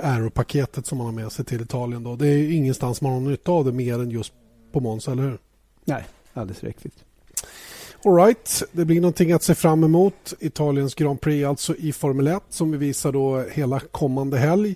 [0.03, 2.03] Aero-paketet som man har med sig till Italien.
[2.03, 2.15] Då.
[2.15, 4.33] Det är ingenstans man har nytta av det mer än just
[4.71, 5.37] på Monza, eller hur?
[5.85, 6.95] Nej, alldeles riktigt.
[8.05, 8.63] All right.
[8.71, 10.33] Det blir någonting att se fram emot.
[10.39, 14.75] Italiens Grand Prix alltså i Formel 1 som vi visar då hela kommande helg.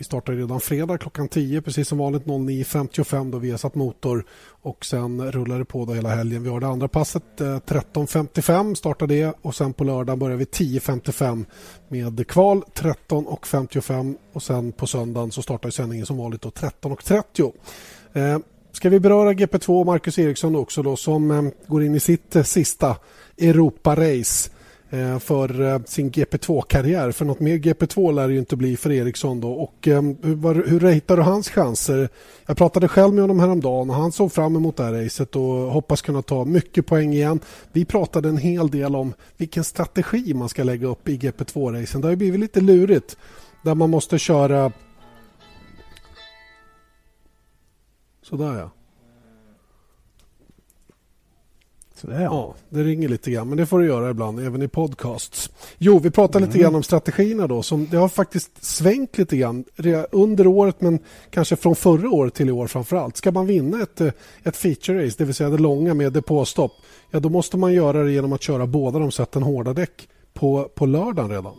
[0.00, 4.24] Vi startar redan fredag klockan 10 precis som vanligt 09.55 då vi har satt motor
[4.62, 6.42] och sen rullar det på då hela helgen.
[6.42, 10.44] Vi har det andra passet eh, 13.55 startar det och sen på lördag börjar vi
[10.44, 11.44] 10.55
[11.88, 17.52] med kval 13.55 och sen på söndagen så startar sändningen som vanligt 13.30.
[18.12, 18.38] Eh,
[18.72, 22.36] ska vi beröra GP2 och Marcus Eriksson också då som eh, går in i sitt
[22.36, 22.96] eh, sista
[23.38, 24.50] Europa-race
[24.92, 27.12] Eh, för eh, sin GP2-karriär.
[27.12, 29.40] För något mer GP2 lär det ju inte bli för Eriksson.
[29.40, 29.52] Då.
[29.52, 32.08] Och, eh, hur, hur ratear du hans chanser?
[32.46, 35.42] Jag pratade själv med honom häromdagen och han såg fram emot det här racet och
[35.42, 37.40] hoppas kunna ta mycket poäng igen.
[37.72, 42.00] Vi pratade en hel del om vilken strategi man ska lägga upp i GP2-racen.
[42.00, 43.16] Det har ju blivit lite lurigt
[43.62, 44.72] där man måste köra
[48.22, 48.70] Sådär ja.
[52.00, 52.54] Sådär, ja.
[52.68, 55.50] det ringer lite grann, men det får du göra ibland, även i podcasts.
[55.78, 56.48] Jo, vi pratade mm.
[56.48, 57.62] lite grann om strategierna då.
[57.62, 59.64] Som det har faktiskt svängt lite grann
[60.10, 60.98] under året, men
[61.30, 63.16] kanske från förra året till i år framför allt.
[63.16, 66.72] Ska man vinna ett, eh, ett feature race, det vill säga det långa med depåstopp,
[67.10, 70.70] ja då måste man göra det genom att köra båda de sätten hårda däck på,
[70.74, 71.54] på lördagen redan.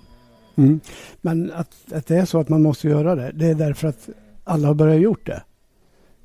[0.55, 0.79] Mm.
[1.21, 4.09] Men att, att det är så att man måste göra det, det är därför att
[4.43, 5.43] alla har börjat gjort det.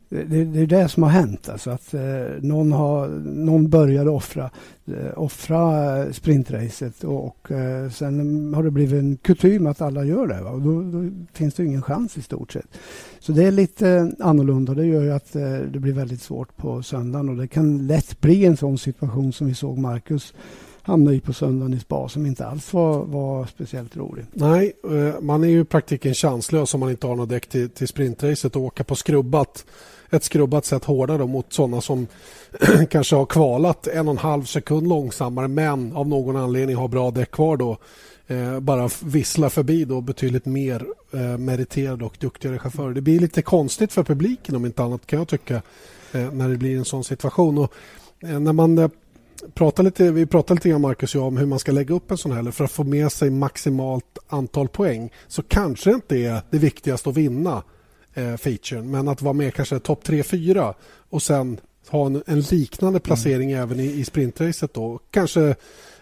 [0.09, 1.49] Det, det, är det som har hänt.
[1.49, 2.01] Alltså att eh,
[2.41, 4.51] någon, har, någon började offra,
[4.87, 10.05] eh, offra eh, sprintracet och, och eh, sen har det blivit en kutym att alla
[10.05, 10.43] gör det.
[10.43, 10.51] Va?
[10.51, 12.79] Och då, då, finns det ingen chans i stort sett.
[13.19, 14.75] Så det är lite annorlunda.
[14.75, 18.21] Det gör ju att eh, det blir väldigt svårt på söndagen och det kan lätt
[18.21, 20.35] bli en sån situation som vi såg Marcus
[20.87, 24.25] hamna i på söndagen i spa som inte alls var, var speciellt rolig.
[24.33, 27.71] Nej, eh, man är ju i praktiken chanslös om man inte har något däck till,
[27.71, 29.65] till sprintracet och åka på skrubbat
[30.11, 32.07] ett skrubbat sätt hårdare mot sådana som
[32.91, 37.11] kanske har kvalat en och en halv sekund långsammare men av någon anledning har bra
[37.11, 37.79] däck kvar då.
[38.27, 42.95] Eh, bara vissla förbi då betydligt mer eh, meriterade och duktigare chaufförer.
[42.95, 45.63] Det blir lite konstigt för publiken om inte annat kan jag tycka
[46.13, 47.59] eh, när det blir en sån situation.
[47.59, 47.73] Och,
[48.21, 48.89] eh, när man eh,
[49.55, 52.11] pratar lite, vi pratade lite grann Marcus och jag om hur man ska lägga upp
[52.11, 56.17] en sån här för att få med sig maximalt antal poäng så kanske det inte
[56.17, 57.63] är det viktigaste att vinna
[58.17, 58.91] eh, featuren.
[58.91, 60.75] Men att vara med kanske topp 3-4
[61.11, 63.63] och sen ha en, en liknande placering mm.
[63.63, 64.99] även i, i sprintracet då.
[65.11, 65.55] Kanske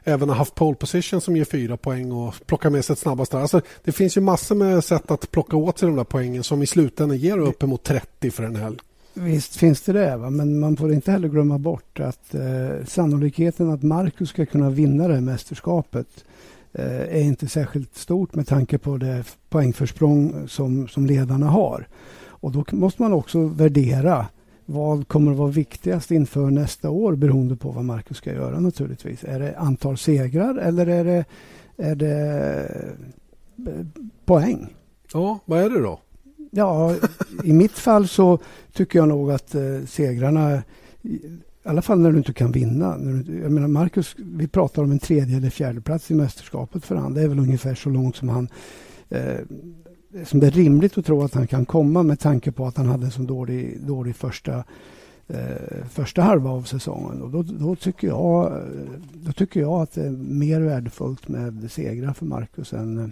[0.04, 3.34] även ha haft pole position som ger fyra poäng och plocka med sig ett snabbast.
[3.34, 6.62] Alltså, det finns ju massor med sätt att plocka åt sig de där poängen som
[6.62, 8.78] i slutändan ger uppemot 30 för en helg.
[9.14, 10.30] Visst finns det det, va?
[10.30, 15.08] men man får inte heller glömma bort att eh, sannolikheten att Marcus ska kunna vinna
[15.08, 16.24] det här mästerskapet
[16.82, 21.88] är inte särskilt stort med tanke på det poängförsprång som, som ledarna har.
[22.26, 24.26] Och då måste man också värdera
[24.66, 29.24] vad kommer att vara viktigast inför nästa år beroende på vad Marcus ska göra naturligtvis.
[29.24, 31.24] Är det antal segrar eller är det,
[31.76, 32.16] är det
[33.66, 33.86] eh,
[34.24, 34.74] poäng?
[35.12, 36.00] Ja, vad är det då?
[36.50, 36.96] Ja,
[37.44, 38.38] i mitt fall så
[38.72, 40.62] tycker jag nog att eh, segrarna
[41.64, 42.86] i alla fall när du inte kan vinna.
[43.42, 47.14] jag menar Marcus, vi pratar om en tredje eller fjärde plats i mästerskapet för han.
[47.14, 48.48] Det är väl ungefär så långt som han
[49.08, 49.38] eh,
[50.24, 52.86] som det är rimligt att tro att han kan komma med tanke på att han
[52.86, 54.64] hade en så dålig, dålig första,
[55.28, 57.22] eh, första halva av säsongen.
[57.22, 58.62] Och då, då, tycker jag,
[59.12, 63.08] då tycker jag att det är mer värdefullt med segrar för Marcus än eh,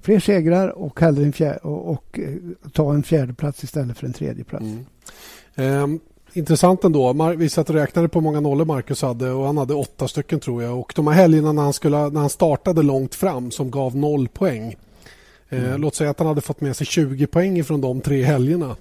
[0.00, 2.36] fler segrar och, hellre en fjär, och, och, eh,
[2.72, 4.66] ta en fjärde plats istället för en tredje plats.
[5.56, 5.82] Mm.
[5.82, 6.00] Um,
[6.32, 7.34] Intressant ändå.
[7.36, 10.40] Vi satt och räknade på hur många nollor Marcus hade och han hade åtta stycken
[10.40, 10.78] tror jag.
[10.78, 14.28] Och de här helgerna när han, skulle, när han startade långt fram som gav noll
[14.28, 14.76] poäng.
[15.48, 15.80] Eh, mm.
[15.80, 18.76] Låt säga att han hade fått med sig 20 poäng från de tre helgerna.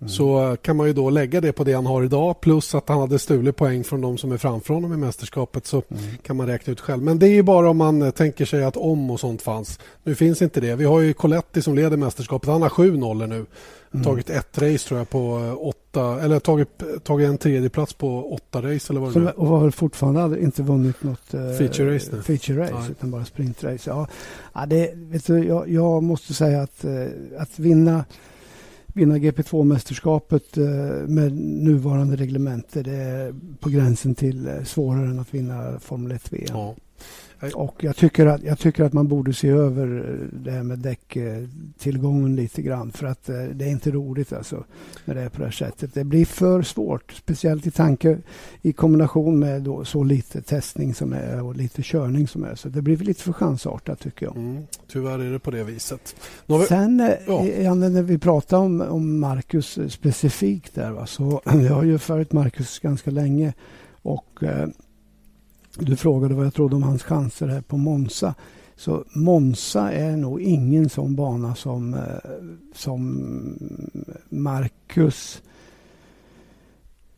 [0.00, 0.08] Mm.
[0.08, 3.00] så kan man ju då lägga det på det han har idag plus att han
[3.00, 6.02] hade stulit poäng från de som är framför honom i mästerskapet så mm.
[6.22, 7.02] kan man räkna ut själv.
[7.02, 9.78] Men det är bara om man tänker sig att om och sånt fanns.
[10.04, 10.74] Nu finns inte det.
[10.74, 12.48] Vi har ju Coletti som leder mästerskapet.
[12.48, 13.46] Han har sju nollor nu.
[13.96, 14.04] Mm.
[14.04, 18.34] Tagit ett race tror jag på eh, åtta, eller tagit, tagit en tredje plats på
[18.34, 22.62] åtta race eller vad det Och har fortfarande inte vunnit något eh, feature race, feature
[22.62, 23.90] race utan bara sprintrace.
[23.90, 24.08] Ja,
[24.54, 27.06] ja det, vet du, jag, jag måste säga att, eh,
[27.38, 28.04] att vinna
[28.96, 35.34] vinna GP2-mästerskapet eh, med nuvarande reglementer det är på gränsen till eh, svårare än att
[35.34, 36.46] vinna Formel 1-VM.
[36.48, 36.74] Ja.
[37.54, 42.36] Och jag tycker, att, jag tycker att man borde se över det här med däcktillgången
[42.36, 42.92] lite grann.
[42.92, 44.64] För att eh, det är inte roligt alltså
[45.04, 45.94] när det är på det här sättet.
[45.94, 47.12] Det blir för svårt.
[47.12, 48.18] Speciellt i tanke
[48.62, 52.54] i kombination med så lite testning som är och lite körning som är.
[52.54, 54.36] Så det blir lite för chansartat tycker jag.
[54.36, 56.16] Mm, tyvärr är det på det viset.
[56.46, 56.66] Vi...
[56.68, 57.74] Sen eh, ja.
[57.74, 62.78] när vi pratar om, om Marcus specifikt där va, så jag har ju följt Marcus
[62.78, 63.52] ganska länge.
[64.02, 64.68] Och eh,
[65.78, 68.34] du frågade vad jag trodde om hans chanser här på Monza.
[68.76, 72.00] Så Monza är nog ingen sån bana som, eh,
[72.74, 73.22] som
[74.28, 75.42] Marcus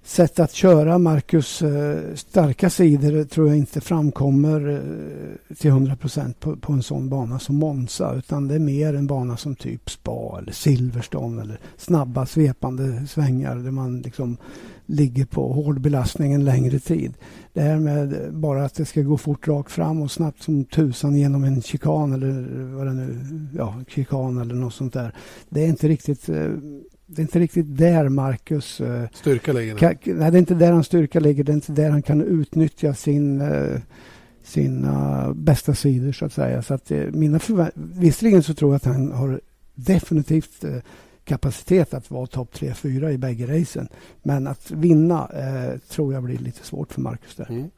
[0.08, 6.40] sätt att köra Marcus eh, starka sidor tror jag inte framkommer eh, till 100 procent
[6.40, 8.14] på, på, en sån bana som Monza.
[8.14, 13.56] Utan det är mer en bana som typ Spa eller Silverstone eller snabba svepande svängar
[13.56, 14.36] där man liksom
[14.88, 17.14] ligger på hård belastning en längre tid.
[17.52, 21.16] Det här med bara att det ska gå fort rakt fram och snabbt som tusan
[21.16, 22.32] genom en chikan eller
[22.76, 23.18] vad det nu
[23.56, 25.14] ja, chikan eller något sånt där.
[25.48, 26.50] Det är inte riktigt eh,
[27.06, 28.80] det är inte riktigt där Marcus...
[28.80, 29.76] Eh, styrka ligger?
[29.76, 31.44] Kan, nej, det är inte där hans styrka ligger.
[31.44, 33.78] Det är inte där han kan utnyttja sin, uh,
[34.42, 36.62] sina bästa sidor, så att säga.
[36.62, 37.40] Så att, mina
[37.74, 39.40] Visserligen så tror jag att han har
[39.74, 40.64] definitivt
[41.28, 43.88] kapacitet att vara topp 3-4 i bägge racen.
[44.22, 47.50] Men att vinna eh, tror jag blir lite svårt för Marcus där.
[47.50, 47.70] Mm.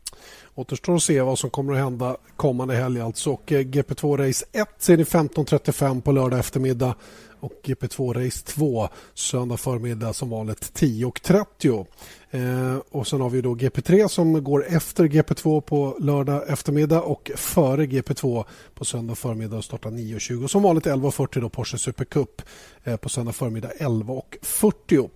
[0.55, 3.01] Återstår att se vad som kommer att hända kommande helg.
[3.01, 3.31] Alltså.
[3.31, 6.95] Och, eh, GP2 Race 1 ser ni 15.35 på lördag eftermiddag
[7.41, 11.87] och GP2 Race 2 söndag förmiddag som vanligt 10.30.
[12.31, 17.31] Eh, och sen har vi då GP3 som går efter GP2 på lördag eftermiddag och
[17.37, 20.47] före GP2 på söndag förmiddag och startar 9.20.
[20.47, 22.43] Som vanligt 11.40 då Porsche Supercup
[22.85, 25.11] eh, på söndag förmiddag 11.40.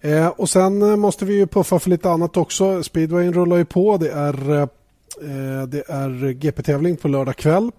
[0.00, 2.82] Eh, och sen eh, måste vi ju puffa för lite annat också.
[2.82, 3.96] Speedwayen rullar ju på.
[3.96, 7.70] Det är, eh, eh det är GP-tävling på lördag kväll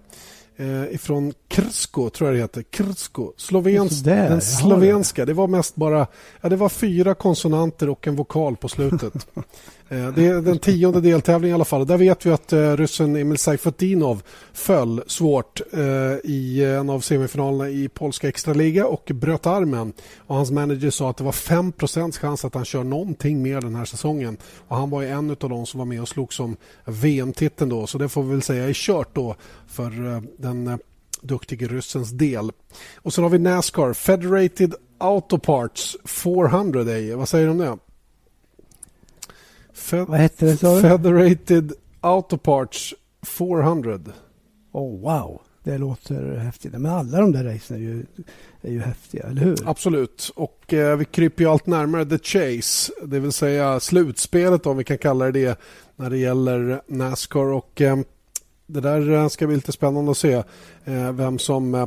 [0.60, 2.62] eh, ifrån Krsko, tror jag det heter.
[2.62, 3.32] Krsko.
[3.36, 5.26] Slovens, där, den slovenska.
[5.26, 6.06] Det var mest bara
[6.40, 9.26] ja, det var fyra konsonanter och en vokal på slutet.
[9.92, 11.86] Eh, det är den tionde deltävlingen i alla fall.
[11.86, 14.22] Där vet vi att eh, ryssen Emil Seifutinov
[14.52, 15.80] föll svårt eh,
[16.24, 19.92] i en av semifinalerna i polska extraliga och bröt armen.
[20.18, 21.72] Och hans manager sa att det var 5
[22.20, 24.36] chans att han kör någonting mer den här säsongen.
[24.68, 27.86] Och han var en av de som var med och slog som VM-titeln då.
[27.86, 29.34] Så det får vi väl säga är kört då
[29.68, 30.78] för den
[31.20, 32.52] duktige ryssens del.
[32.96, 36.84] Och sen har vi Nascar, Federated Autoparts 400
[37.16, 37.78] Vad säger du om det?
[39.80, 40.80] Fe Vad hette det sa du?
[40.80, 44.00] Federated Autoparts 400.
[44.72, 46.72] Oh wow, det låter häftigt.
[46.72, 48.06] Men alla de där racen är ju,
[48.62, 49.68] är ju häftiga, eller hur?
[49.68, 50.32] Absolut.
[50.36, 52.92] Och eh, vi kryper ju allt närmare the chase.
[53.04, 55.58] Det vill säga slutspelet om vi kan kalla det det
[55.96, 57.46] när det gäller Nascar.
[57.46, 57.98] Och eh,
[58.66, 60.42] det där eh, ska bli lite spännande att se
[60.84, 61.86] eh, vem som eh,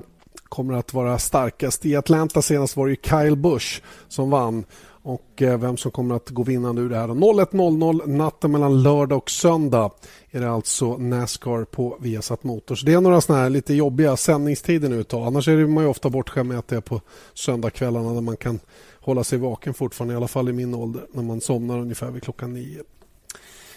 [0.54, 1.86] kommer att vara starkast.
[1.86, 4.66] I Atlanta senast var det Kyle Busch som vann
[5.04, 7.08] och eh, vem som kommer att gå vinnande ur det här.
[7.08, 9.92] 01.00 natten mellan lördag och söndag
[10.32, 12.82] är det alltså Nascar på Viasat Motors.
[12.82, 16.10] Det är några såna här lite jobbiga sändningstider nu ett Annars är man ju ofta
[16.10, 17.02] bortskämd med att det är på
[17.34, 18.60] söndagskvällarna när man kan
[19.00, 22.24] hålla sig vaken fortfarande, i alla fall i min ålder, när man somnar ungefär vid
[22.24, 22.84] klockan nio.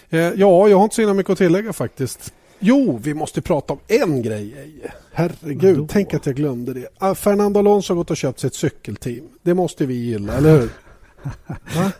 [0.09, 2.33] Eh, ja, jag har inte så mycket att tillägga faktiskt.
[2.59, 4.53] Jo, vi måste prata om en grej.
[5.11, 6.87] Herregud, tänk att jag glömde det.
[6.97, 9.29] Ah, Fernando Alonso har gått och köpt sig ett cykelteam.
[9.41, 10.69] Det måste vi gilla, eller hur?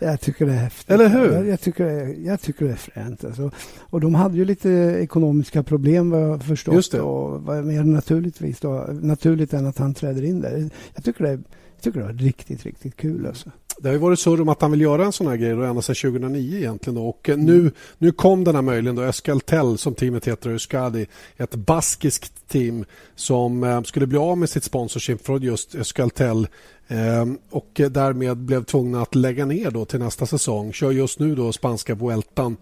[0.00, 0.90] jag tycker det är häftigt.
[0.90, 1.32] Eller hur?
[1.32, 3.24] Jag, jag tycker, jag tycker det är fränt.
[3.24, 3.50] Alltså.
[3.78, 6.74] Och de hade ju lite ekonomiska problem vad jag förstått.
[6.74, 7.00] Just det.
[7.00, 10.70] Och mer naturligtvis då, naturligt än att han träder in där.
[10.94, 13.26] Jag tycker det, jag tycker det var riktigt, riktigt kul.
[13.26, 13.50] Alltså.
[13.80, 15.62] Det har ju varit surr om att han vill göra en sån här grej då,
[15.62, 16.94] ända sedan 2009 egentligen.
[16.94, 17.08] Då.
[17.08, 17.46] Och mm.
[17.46, 21.06] nu, nu kom den här möjligen då, som teamet heter, Euskadi,
[21.36, 26.48] ett baskiskt team som eh, skulle bli av med sitt sponsorship från just Euskaltel
[26.88, 30.72] eh, och eh, därmed blev tvungna att lägga ner då till nästa säsong.
[30.72, 32.56] Kör just nu då spanska Vueltan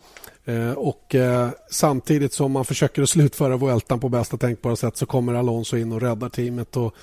[0.45, 5.07] eh, och eh, samtidigt som man försöker att slutföra Vueltan på bästa tänkbara sätt så
[5.07, 6.95] kommer Alonso in och räddar teamet och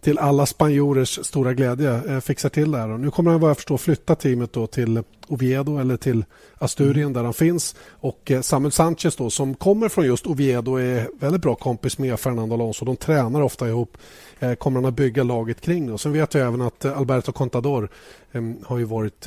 [0.00, 2.88] till alla spanjorers stora glädje eh, fixar till det här.
[2.88, 6.24] Nu kommer han vad jag förstår flytta teamet då till Oviedo eller till
[6.58, 7.12] Asturien mm.
[7.12, 7.74] där han finns.
[7.90, 12.20] Och eh, Samuel Sanchez då, som kommer från just Oviedo är väldigt bra kompis med
[12.20, 12.84] Fernando Alonso.
[12.84, 13.96] De tränar ofta ihop.
[14.38, 15.92] Eh, kommer han att bygga laget kring.
[15.92, 17.88] Och sen vet jag även att Alberto Contador
[18.64, 19.26] har ju varit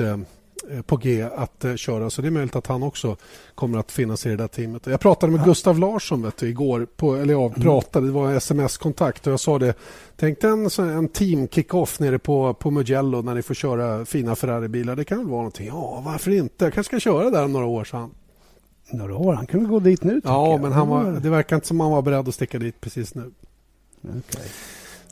[0.85, 2.09] på G att eh, köra.
[2.09, 3.17] Så det är möjligt att han också
[3.55, 4.87] kommer att finnas i det där teamet.
[4.87, 5.45] Jag pratade med.
[5.45, 6.87] Gustav Larsson vet du, igår.
[6.95, 7.61] På, eller ja, mm.
[7.61, 9.27] pratade, det var sms-kontakt.
[9.27, 9.73] Och jag sa det.
[10.15, 14.95] Tänk en, en team kick-off nere på, på Mugello när ni får köra fina Ferrari-bilar.
[14.95, 15.67] Det kan väl vara någonting.
[15.67, 16.65] Ja, varför inte?
[16.65, 18.11] Jag kanske ska köra där om några år, sa han.
[18.91, 19.33] Några år?
[19.33, 20.21] Han kan väl gå dit nu?
[20.23, 23.15] Ja, men han var, det verkar inte som han var beredd att sticka dit precis
[23.15, 23.31] nu.
[24.03, 24.47] Okay.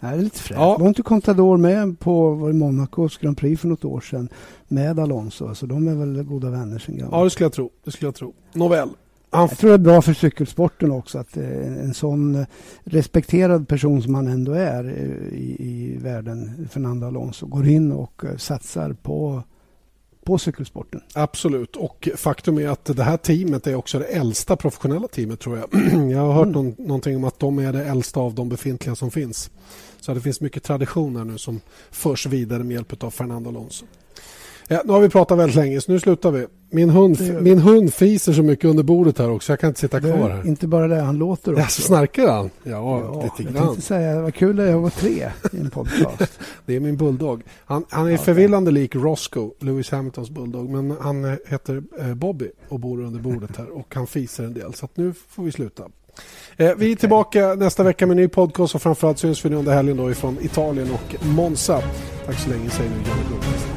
[0.01, 0.59] Det är lite fräckt.
[0.59, 0.77] Ja.
[0.77, 4.29] Var inte Contador med på var Monacos Grand Prix för något år sedan
[4.67, 5.47] med Alonso?
[5.47, 7.15] Alltså, de är väl goda vänner sen gammalt.
[7.15, 7.69] Ja, det skulle jag tro.
[7.83, 8.33] Det skulle jag tro.
[8.53, 8.89] Nåväl.
[9.31, 12.45] Jag tror det är bra för cykelsporten också att eh, en sån
[12.83, 18.23] respekterad person som han ändå är eh, i, i världen, Fernando Alonso, går in och
[18.25, 19.43] eh, satsar på
[20.29, 21.01] på cykelsporten.
[21.13, 21.75] Absolut.
[21.75, 25.67] Och faktum är att det här teamet är också det äldsta professionella teamet tror jag.
[26.11, 26.51] Jag har hört mm.
[26.51, 29.51] någon, någonting om att de är det äldsta av de befintliga som finns.
[30.01, 33.85] Så det finns mycket traditioner nu som förs vidare med hjälp av Fernando Alonso.
[34.71, 36.47] Ja, nu har vi pratat väldigt länge så nu slutar vi.
[36.69, 39.51] Min hund, min hund fiser så mycket under bordet här också.
[39.51, 40.47] Jag kan inte sitta kvar här.
[40.47, 41.61] Inte bara det, han låter också.
[41.61, 42.49] Ja, snarkar han?
[42.63, 43.55] Ja, ja lite grann.
[43.55, 46.39] Jag tänkte säga, vad kul det är att vara tre i en podcast.
[46.65, 47.43] det är min bulldog.
[47.65, 50.69] Han, han är ja, förvillande lik Roscoe, Lewis Hamiltons bulldog.
[50.69, 53.77] Men han heter eh, Bobby och bor under bordet här.
[53.77, 54.73] Och han fiser en del.
[54.73, 55.83] Så nu får vi sluta.
[56.60, 59.55] Eh, vi är tillbaka nästa vecka med en ny podcast och framförallt syns vi nu
[59.55, 61.82] under helgen då ifrån Italien och Monza.
[62.26, 63.68] Tack så länge säger nu Janne Blomqvist.